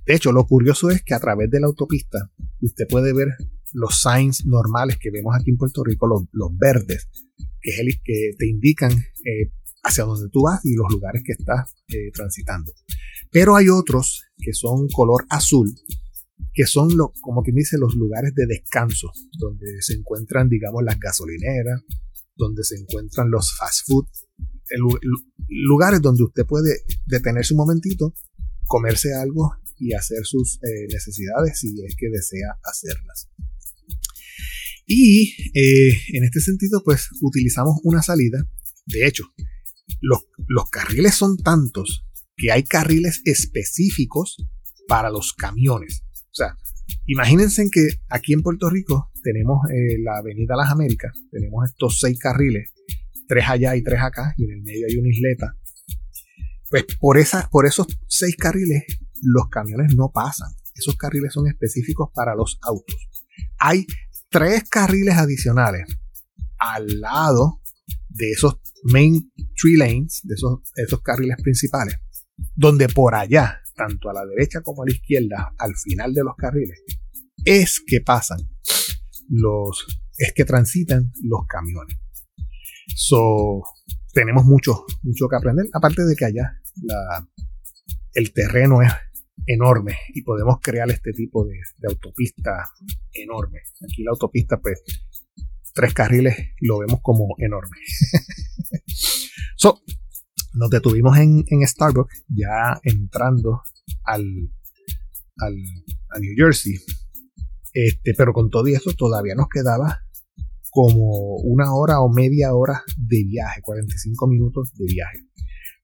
De 0.06 0.14
hecho, 0.14 0.32
lo 0.32 0.46
curioso 0.46 0.92
es 0.92 1.02
que 1.02 1.16
a 1.16 1.20
través 1.20 1.50
de 1.50 1.60
la 1.60 1.66
autopista 1.66 2.32
usted 2.62 2.86
puede 2.88 3.12
ver 3.12 3.30
los 3.74 4.00
signs 4.00 4.46
normales 4.46 4.98
que 5.00 5.10
vemos 5.10 5.36
aquí 5.36 5.50
en 5.50 5.58
Puerto 5.58 5.84
Rico, 5.84 6.08
los, 6.32 6.58
verdes, 6.60 7.10
que 7.62 7.72
es 7.72 7.80
el 7.80 8.00
que 8.04 8.34
te 8.38 8.48
indican 8.48 8.92
eh, 8.92 9.50
hacia 9.82 10.04
dónde 10.04 10.30
tú 10.32 10.44
vas 10.44 10.64
y 10.64 10.76
los 10.76 10.86
lugares 10.92 11.24
que 11.26 11.32
estás 11.32 11.74
eh, 11.88 12.12
transitando. 12.14 12.72
Pero 13.32 13.56
hay 13.56 13.70
otros 13.70 14.26
que 14.38 14.54
son 14.54 14.88
color 14.90 15.26
azul, 15.32 15.74
que 16.54 16.68
son, 16.68 16.96
lo, 16.96 17.12
como 17.22 17.42
quien 17.42 17.56
dice, 17.56 17.80
los 17.80 17.96
lugares 17.96 18.36
de 18.36 18.46
descanso, 18.46 19.10
donde 19.40 19.82
se 19.82 19.96
encuentran, 19.96 20.48
digamos, 20.48 20.84
las 20.84 21.00
gasolineras, 21.00 21.82
donde 22.36 22.64
se 22.64 22.76
encuentran 22.76 23.32
los 23.32 23.58
fast 23.58 23.88
food, 23.88 24.06
lugares 25.48 26.02
donde 26.02 26.24
usted 26.24 26.46
puede 26.46 26.82
detenerse 27.06 27.54
un 27.54 27.60
momentito, 27.60 28.14
comerse 28.68 29.14
algo 29.14 29.52
y 29.80 29.94
hacer 29.94 30.26
sus 30.26 30.58
eh, 30.64 30.88
necesidades 30.92 31.60
si 31.60 31.84
es 31.86 31.96
que 31.96 32.10
desea 32.10 32.58
hacerlas. 32.64 33.30
Y 34.88 35.34
eh, 35.54 35.94
en 36.14 36.24
este 36.24 36.40
sentido, 36.42 36.82
pues 36.84 37.10
utilizamos 37.22 37.80
una 37.84 38.02
salida. 38.02 38.48
De 38.86 39.08
hecho, 39.08 39.24
los, 40.02 40.28
los 40.48 40.70
carriles 40.70 41.16
son 41.16 41.38
tantos 41.38 42.06
que 42.38 42.52
hay 42.52 42.64
carriles 42.64 43.22
específicos 43.26 44.38
para 44.88 45.10
los 45.10 45.34
camiones. 45.34 46.04
O 46.32 46.36
sea, 46.36 46.58
imagínense 47.08 47.68
que 47.72 47.88
aquí 48.10 48.34
en 48.34 48.42
Puerto 48.42 48.70
Rico 48.70 49.10
tenemos 49.24 49.60
eh, 49.72 49.98
la 50.04 50.18
Avenida 50.20 50.56
Las 50.56 50.72
Américas, 50.72 51.14
tenemos 51.32 51.68
estos 51.70 52.00
seis 52.00 52.20
carriles, 52.20 52.74
tres 53.28 53.46
allá 53.48 53.76
y 53.76 53.84
tres 53.84 54.00
acá, 54.02 54.34
y 54.38 54.44
en 54.44 54.52
el 54.52 54.62
medio 54.62 54.86
hay 54.90 54.98
una 54.98 55.10
isleta. 55.10 55.56
Pues 56.70 56.86
por, 57.00 57.18
esa, 57.18 57.50
por 57.50 57.66
esos 57.66 57.88
seis 58.08 58.36
carriles 58.36 58.84
los 59.22 59.50
camiones 59.50 59.96
no 59.96 60.12
pasan. 60.14 60.50
Esos 60.76 60.96
carriles 60.98 61.34
son 61.34 61.48
específicos 61.48 62.10
para 62.14 62.36
los 62.36 62.58
autos. 62.62 62.96
Hay 63.60 63.86
tres 64.30 64.64
carriles 64.70 65.16
adicionales 65.16 65.88
al 66.58 67.00
lado 67.00 67.62
de 68.10 68.32
esos 68.32 68.60
main 68.84 69.32
three 69.60 69.78
lanes, 69.78 70.22
de 70.24 70.36
esos, 70.36 70.60
esos 70.76 71.02
carriles 71.02 71.38
principales, 71.42 71.96
donde 72.56 72.88
por 72.88 73.16
allá, 73.16 73.62
tanto 73.76 74.10
a 74.10 74.14
la 74.14 74.26
derecha 74.26 74.62
como 74.62 74.84
a 74.84 74.86
la 74.86 74.94
izquierda, 74.94 75.54
al 75.58 75.76
final 75.76 76.14
de 76.14 76.24
los 76.24 76.36
carriles, 76.36 76.84
es 77.44 77.82
que 77.86 78.02
pasan 78.02 78.40
los, 79.30 79.86
es 80.18 80.34
que 80.34 80.46
transitan 80.46 81.12
los 81.24 81.46
camiones. 81.48 81.98
So, 82.98 83.62
tenemos 84.14 84.46
mucho, 84.46 84.86
mucho 85.04 85.28
que 85.30 85.36
aprender, 85.36 85.66
aparte 85.74 86.06
de 86.06 86.16
que 86.16 86.24
allá 86.24 86.62
la, 86.82 87.28
el 88.14 88.32
terreno 88.32 88.82
es 88.82 88.90
enorme 89.46 89.98
y 90.14 90.24
podemos 90.24 90.60
crear 90.62 90.90
este 90.90 91.12
tipo 91.12 91.46
de, 91.46 91.60
autopista 91.90 92.64
enorme. 93.12 93.60
Aquí 93.84 94.02
la 94.02 94.12
autopista, 94.12 94.62
pues, 94.62 94.82
tres 95.74 95.94
carriles 95.94 96.38
lo 96.62 96.80
vemos 96.80 97.02
como 97.02 97.36
enorme. 97.38 97.78
so, 99.58 99.82
nos 100.54 100.70
detuvimos 100.70 101.18
en, 101.18 101.44
en, 101.50 101.68
Starbucks, 101.68 102.24
ya 102.30 102.80
entrando 102.82 103.62
al, 104.06 104.24
al, 105.40 105.54
a 106.12 106.20
New 106.20 106.34
Jersey. 106.38 106.80
Este, 107.74 108.14
pero 108.18 108.32
con 108.32 108.50
todo 108.50 108.68
eso 108.68 108.94
todavía 108.94 109.36
nos 109.36 109.50
quedaba 109.50 110.05
como 110.76 111.38
una 111.38 111.74
hora 111.74 112.02
o 112.02 112.12
media 112.12 112.54
hora 112.54 112.84
de 112.98 113.24
viaje, 113.24 113.62
45 113.62 114.28
minutos 114.28 114.74
de 114.76 114.84
viaje. 114.84 115.20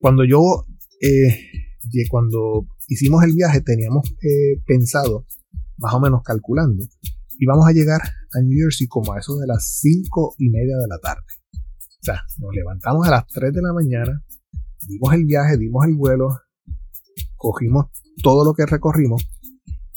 Cuando 0.01 0.25
yo, 0.25 0.65
eh, 0.99 2.09
cuando 2.09 2.67
hicimos 2.89 3.23
el 3.23 3.33
viaje, 3.33 3.61
teníamos 3.61 4.11
eh, 4.21 4.61
pensado, 4.67 5.25
más 5.77 5.93
o 5.93 6.01
menos 6.01 6.23
calculando, 6.23 6.83
íbamos 7.39 7.65
a 7.69 7.71
llegar 7.71 8.01
a 8.01 8.41
New 8.41 8.65
Jersey 8.65 8.87
como 8.87 9.13
a 9.13 9.19
eso 9.19 9.37
de 9.37 9.47
las 9.47 9.79
5 9.79 10.35
y 10.39 10.49
media 10.49 10.75
de 10.75 10.87
la 10.89 10.99
tarde. 10.99 11.23
O 11.53 12.03
sea, 12.03 12.21
nos 12.39 12.53
levantamos 12.53 13.07
a 13.07 13.11
las 13.11 13.27
3 13.27 13.53
de 13.53 13.61
la 13.61 13.71
mañana, 13.71 14.21
dimos 14.89 15.13
el 15.13 15.23
viaje, 15.23 15.57
dimos 15.57 15.85
el 15.85 15.95
vuelo, 15.95 16.37
cogimos 17.37 17.85
todo 18.21 18.43
lo 18.43 18.53
que 18.53 18.65
recorrimos 18.65 19.25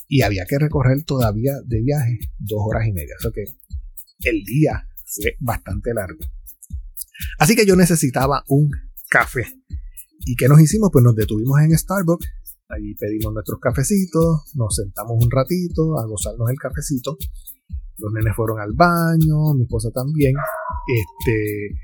y 0.06 0.22
había 0.22 0.44
que 0.46 0.56
recorrer 0.56 1.02
todavía 1.02 1.54
de 1.66 1.82
viaje 1.82 2.20
dos 2.38 2.60
horas 2.64 2.86
y 2.86 2.92
media. 2.92 3.16
O 3.18 3.22
sea 3.22 3.32
que 3.34 3.42
el 4.20 4.44
día 4.44 4.86
fue 5.04 5.36
bastante 5.40 5.92
largo. 5.94 6.20
Así 7.38 7.54
que 7.54 7.66
yo 7.66 7.76
necesitaba 7.76 8.44
un 8.48 8.70
café. 9.08 9.44
¿Y 10.26 10.36
qué 10.36 10.48
nos 10.48 10.60
hicimos? 10.60 10.90
Pues 10.92 11.04
nos 11.04 11.14
detuvimos 11.14 11.60
en 11.60 11.76
Starbucks 11.76 12.26
Ahí 12.70 12.94
pedimos 12.94 13.32
nuestros 13.32 13.60
cafecitos, 13.60 14.50
nos 14.54 14.74
sentamos 14.74 15.22
un 15.22 15.30
ratito 15.30 15.98
a 15.98 16.06
gozarnos 16.06 16.48
el 16.48 16.56
cafecito. 16.56 17.16
Los 17.98 18.12
nenes 18.12 18.34
fueron 18.34 18.58
al 18.58 18.72
baño, 18.72 19.54
mi 19.54 19.64
esposa 19.64 19.90
también. 19.92 20.34
Este, 20.88 21.78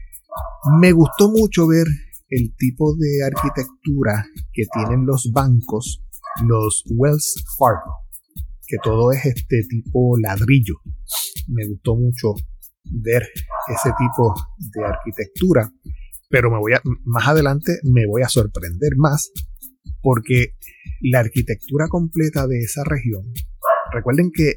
me 0.80 0.92
gustó 0.92 1.30
mucho 1.30 1.66
ver 1.66 1.86
el 2.30 2.54
tipo 2.56 2.96
de 2.96 3.24
arquitectura 3.24 4.26
que 4.52 4.64
tienen 4.72 5.04
los 5.04 5.30
bancos, 5.32 6.02
los 6.46 6.82
Wells 6.88 7.44
Fargo, 7.58 8.08
que 8.70 8.78
todo 8.82 9.10
es 9.10 9.26
este 9.26 9.62
tipo 9.68 10.16
ladrillo. 10.18 10.76
Me 11.48 11.66
gustó 11.68 11.96
mucho 11.96 12.34
ver 12.84 13.22
ese 13.68 13.90
tipo 13.98 14.34
de 14.58 14.84
arquitectura, 14.84 15.70
pero 16.28 16.50
me 16.50 16.58
voy 16.58 16.74
a, 16.74 16.82
más 17.04 17.26
adelante 17.28 17.78
me 17.82 18.06
voy 18.06 18.22
a 18.22 18.28
sorprender 18.28 18.92
más 18.96 19.32
porque 20.02 20.54
la 21.02 21.20
arquitectura 21.20 21.88
completa 21.88 22.46
de 22.46 22.60
esa 22.60 22.84
región, 22.84 23.24
recuerden 23.92 24.30
que 24.32 24.54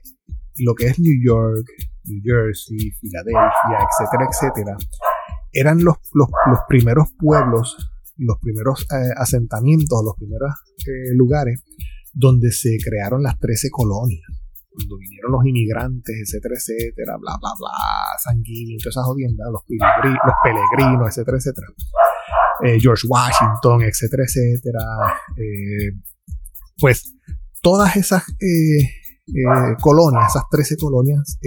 lo 0.59 0.75
que 0.75 0.87
es 0.87 0.99
New 0.99 1.19
York, 1.25 1.67
New 2.05 2.21
Jersey, 2.23 2.91
Filadelfia, 3.01 3.77
etcétera, 3.79 4.29
etcétera, 4.29 4.77
eran 5.51 5.83
los, 5.83 5.97
los, 6.13 6.29
primeros 6.67 7.09
pueblos, 7.17 7.91
los 8.17 8.37
primeros 8.39 8.83
eh, 8.83 9.11
asentamientos, 9.17 10.01
los 10.03 10.15
primeros 10.17 10.51
eh, 10.85 11.15
lugares 11.15 11.63
donde 12.13 12.51
se 12.51 12.77
crearon 12.83 13.23
las 13.23 13.39
13 13.39 13.69
colonias. 13.71 14.21
Cuando 14.69 14.97
vinieron 14.97 15.31
los 15.31 15.45
inmigrantes, 15.45 16.15
etcétera, 16.15 16.55
etcétera, 16.55 17.17
bla, 17.17 17.37
bla, 17.39 17.51
bla, 17.59 17.69
sanguíneos, 18.23 18.81
todas 18.81 18.95
esas 18.95 19.05
jodiendas, 19.05 19.47
los, 19.51 19.61
peregrinos, 20.43 21.09
etcétera, 21.09 21.37
etcétera. 21.37 21.67
Eh, 22.63 22.79
George 22.79 23.05
Washington, 23.07 23.83
etcétera, 23.83 24.23
etcétera. 24.23 24.79
pues 26.79 27.13
todas 27.61 27.95
esas 27.97 28.23
colonias, 29.79 30.29
esas 30.29 30.43
13 30.49 30.77
colonias, 30.77 31.37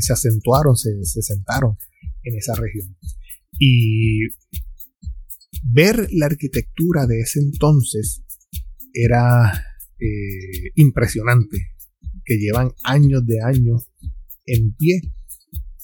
se 0.00 0.12
acentuaron, 0.12 0.74
se, 0.76 1.04
se 1.04 1.22
sentaron 1.22 1.76
en 2.22 2.36
esa 2.36 2.54
región. 2.54 2.96
Y 3.58 4.28
ver 5.62 6.08
la 6.12 6.26
arquitectura 6.26 7.06
de 7.06 7.20
ese 7.20 7.40
entonces 7.40 8.22
era 8.92 9.67
eh, 10.00 10.70
impresionante, 10.76 11.58
que 12.24 12.38
llevan 12.38 12.72
años 12.84 13.26
de 13.26 13.42
años 13.42 13.90
en 14.46 14.74
pie 14.74 15.00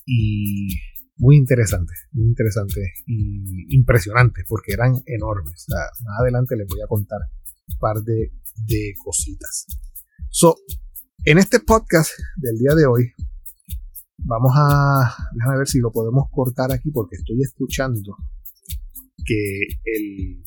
y 0.06 0.68
muy 1.16 1.36
interesantes, 1.36 2.08
muy 2.12 2.26
interesantes 2.26 2.84
y 3.06 3.74
impresionantes 3.74 4.44
porque 4.48 4.72
eran 4.72 4.94
enormes. 5.06 5.66
más 5.68 6.20
adelante 6.20 6.56
les 6.56 6.66
voy 6.66 6.80
a 6.82 6.86
contar 6.86 7.20
un 7.68 7.78
par 7.78 7.96
de, 8.02 8.32
de 8.66 8.94
cositas. 9.02 9.66
So, 10.30 10.56
en 11.24 11.38
este 11.38 11.60
podcast 11.60 12.10
del 12.36 12.58
día 12.58 12.74
de 12.74 12.86
hoy, 12.86 13.12
vamos 14.18 14.52
a, 14.56 15.16
déjame 15.34 15.58
ver 15.58 15.68
si 15.68 15.78
lo 15.78 15.92
podemos 15.92 16.28
cortar 16.30 16.72
aquí 16.72 16.90
porque 16.90 17.16
estoy 17.16 17.42
escuchando 17.42 18.16
que 19.24 19.60
el, 19.84 20.42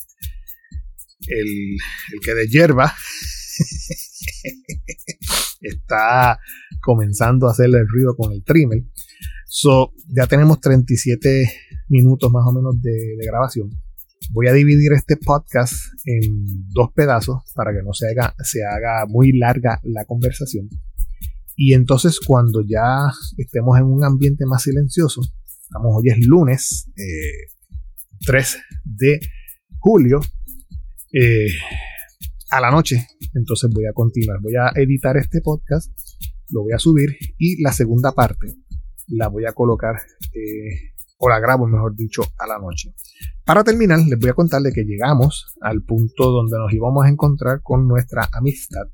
el, 1.28 1.78
el 2.13 2.20
que 2.24 2.34
de 2.36 2.47
hierba 2.47 2.93
está 5.62 6.39
comenzando 6.82 7.47
a 7.47 7.51
hacerle 7.51 7.80
el 7.80 7.88
ruido 7.88 8.16
con 8.16 8.32
el 8.34 8.43
trimmer. 8.43 8.84
So, 9.45 9.93
ya 10.08 10.28
tenemos 10.28 10.60
37 10.60 11.49
minutos 11.89 12.32
más 12.32 12.43
o 12.45 12.51
menos 12.51 12.82
de, 12.82 13.16
grabación. 13.26 13.70
Voy 14.32 14.47
a 14.47 14.53
dividir 14.53 14.91
este 14.93 15.16
podcast 15.16 15.74
en 16.05 16.68
dos 16.70 16.89
pedazos 16.93 17.43
para 17.55 17.72
que 17.72 17.82
no 17.84 17.93
se 17.93 18.08
haga, 18.10 19.05
muy 19.08 19.32
larga 19.38 19.80
la 19.84 20.05
conversación. 20.05 20.70
Y 21.55 21.74
entonces 21.74 22.20
cuando 22.20 22.62
ya 22.62 23.12
estemos 23.38 23.78
en 23.78 23.86
un 23.86 24.03
ambiente 24.03 24.45
más 24.45 24.64
silencioso, 24.64 25.22
estamos 25.64 25.91
hoy 25.95 26.10
es 26.10 26.26
lunes 26.26 26.91
3 28.26 28.55
eh, 28.55 28.60
de 28.84 29.20
julio, 29.80 30.20
eh, 31.14 31.47
a 32.50 32.62
la 32.62 32.72
noche, 32.72 33.08
entonces 33.34 33.70
voy 33.74 33.86
a 33.86 33.93
continuar, 33.93 34.39
voy 34.41 34.56
a 34.56 34.72
editar 34.76 35.18
este 35.18 35.41
podcast, 35.41 35.91
lo 36.50 36.62
voy 36.64 36.74
a 36.74 36.80
subir 36.80 37.18
y 37.38 37.62
la 37.62 37.72
segunda 37.72 38.14
parte 38.14 38.56
la 39.08 39.28
voy 39.28 39.45
a 39.45 39.54
colocar, 39.54 39.95
eh, 40.34 40.93
o 41.18 41.30
la 41.30 41.39
grabo, 41.39 41.66
mejor 41.66 41.95
dicho, 41.95 42.24
a 42.38 42.48
la 42.48 42.60
noche. 42.60 42.93
Para 43.45 43.64
terminar, 43.64 44.00
les 44.00 44.20
voy 44.20 44.30
a 44.30 44.34
contar 44.34 44.62
de 44.62 44.72
que 44.72 44.84
llegamos 44.84 45.56
al 45.62 45.82
punto 45.84 46.32
donde 46.32 46.58
nos 46.58 46.72
íbamos 46.74 47.06
a 47.06 47.10
encontrar 47.10 47.62
con 47.62 47.88
nuestra 47.88 48.28
amistad, 48.34 48.88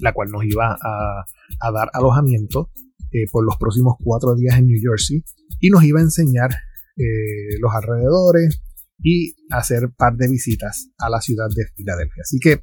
la 0.00 0.12
cual 0.12 0.30
nos 0.30 0.44
iba 0.44 0.76
a, 0.80 1.70
dar 1.72 1.90
alojamiento 1.92 2.70
eh, 3.12 3.26
por 3.30 3.44
los 3.44 3.56
próximos 3.56 3.96
cuatro 4.02 4.34
días 4.34 4.58
en 4.58 4.66
New 4.66 4.80
Jersey 4.80 5.22
y 5.60 5.70
nos 5.70 5.84
iba 5.84 6.00
a 6.00 6.02
enseñar 6.02 6.50
eh, 6.96 7.58
los 7.60 7.72
alrededores 7.74 8.62
y 9.02 9.36
hacer 9.50 9.90
par 9.96 10.16
de 10.16 10.28
visitas 10.28 10.88
a 10.98 11.10
la 11.10 11.20
ciudad 11.20 11.48
de 11.54 11.66
Filadelfia. 11.74 12.22
Así 12.22 12.38
que 12.38 12.60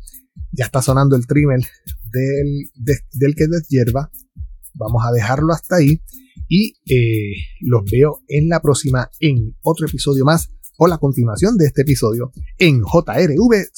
ya 0.51 0.65
está 0.65 0.81
sonando 0.81 1.15
el 1.15 1.27
trimmer 1.27 1.59
del, 2.11 2.69
del 3.13 3.35
que 3.35 3.47
deshierva. 3.47 4.11
Vamos 4.75 5.03
a 5.05 5.11
dejarlo 5.11 5.53
hasta 5.53 5.77
ahí 5.77 6.01
y 6.47 6.75
eh, 6.85 7.35
los 7.61 7.83
veo 7.89 8.21
en 8.27 8.49
la 8.49 8.61
próxima 8.61 9.09
en 9.19 9.55
otro 9.61 9.87
episodio 9.87 10.25
más 10.25 10.49
o 10.77 10.87
la 10.87 10.97
continuación 10.97 11.57
de 11.57 11.67
este 11.67 11.83
episodio 11.83 12.31
en 12.57 12.81
JRV 12.81 13.69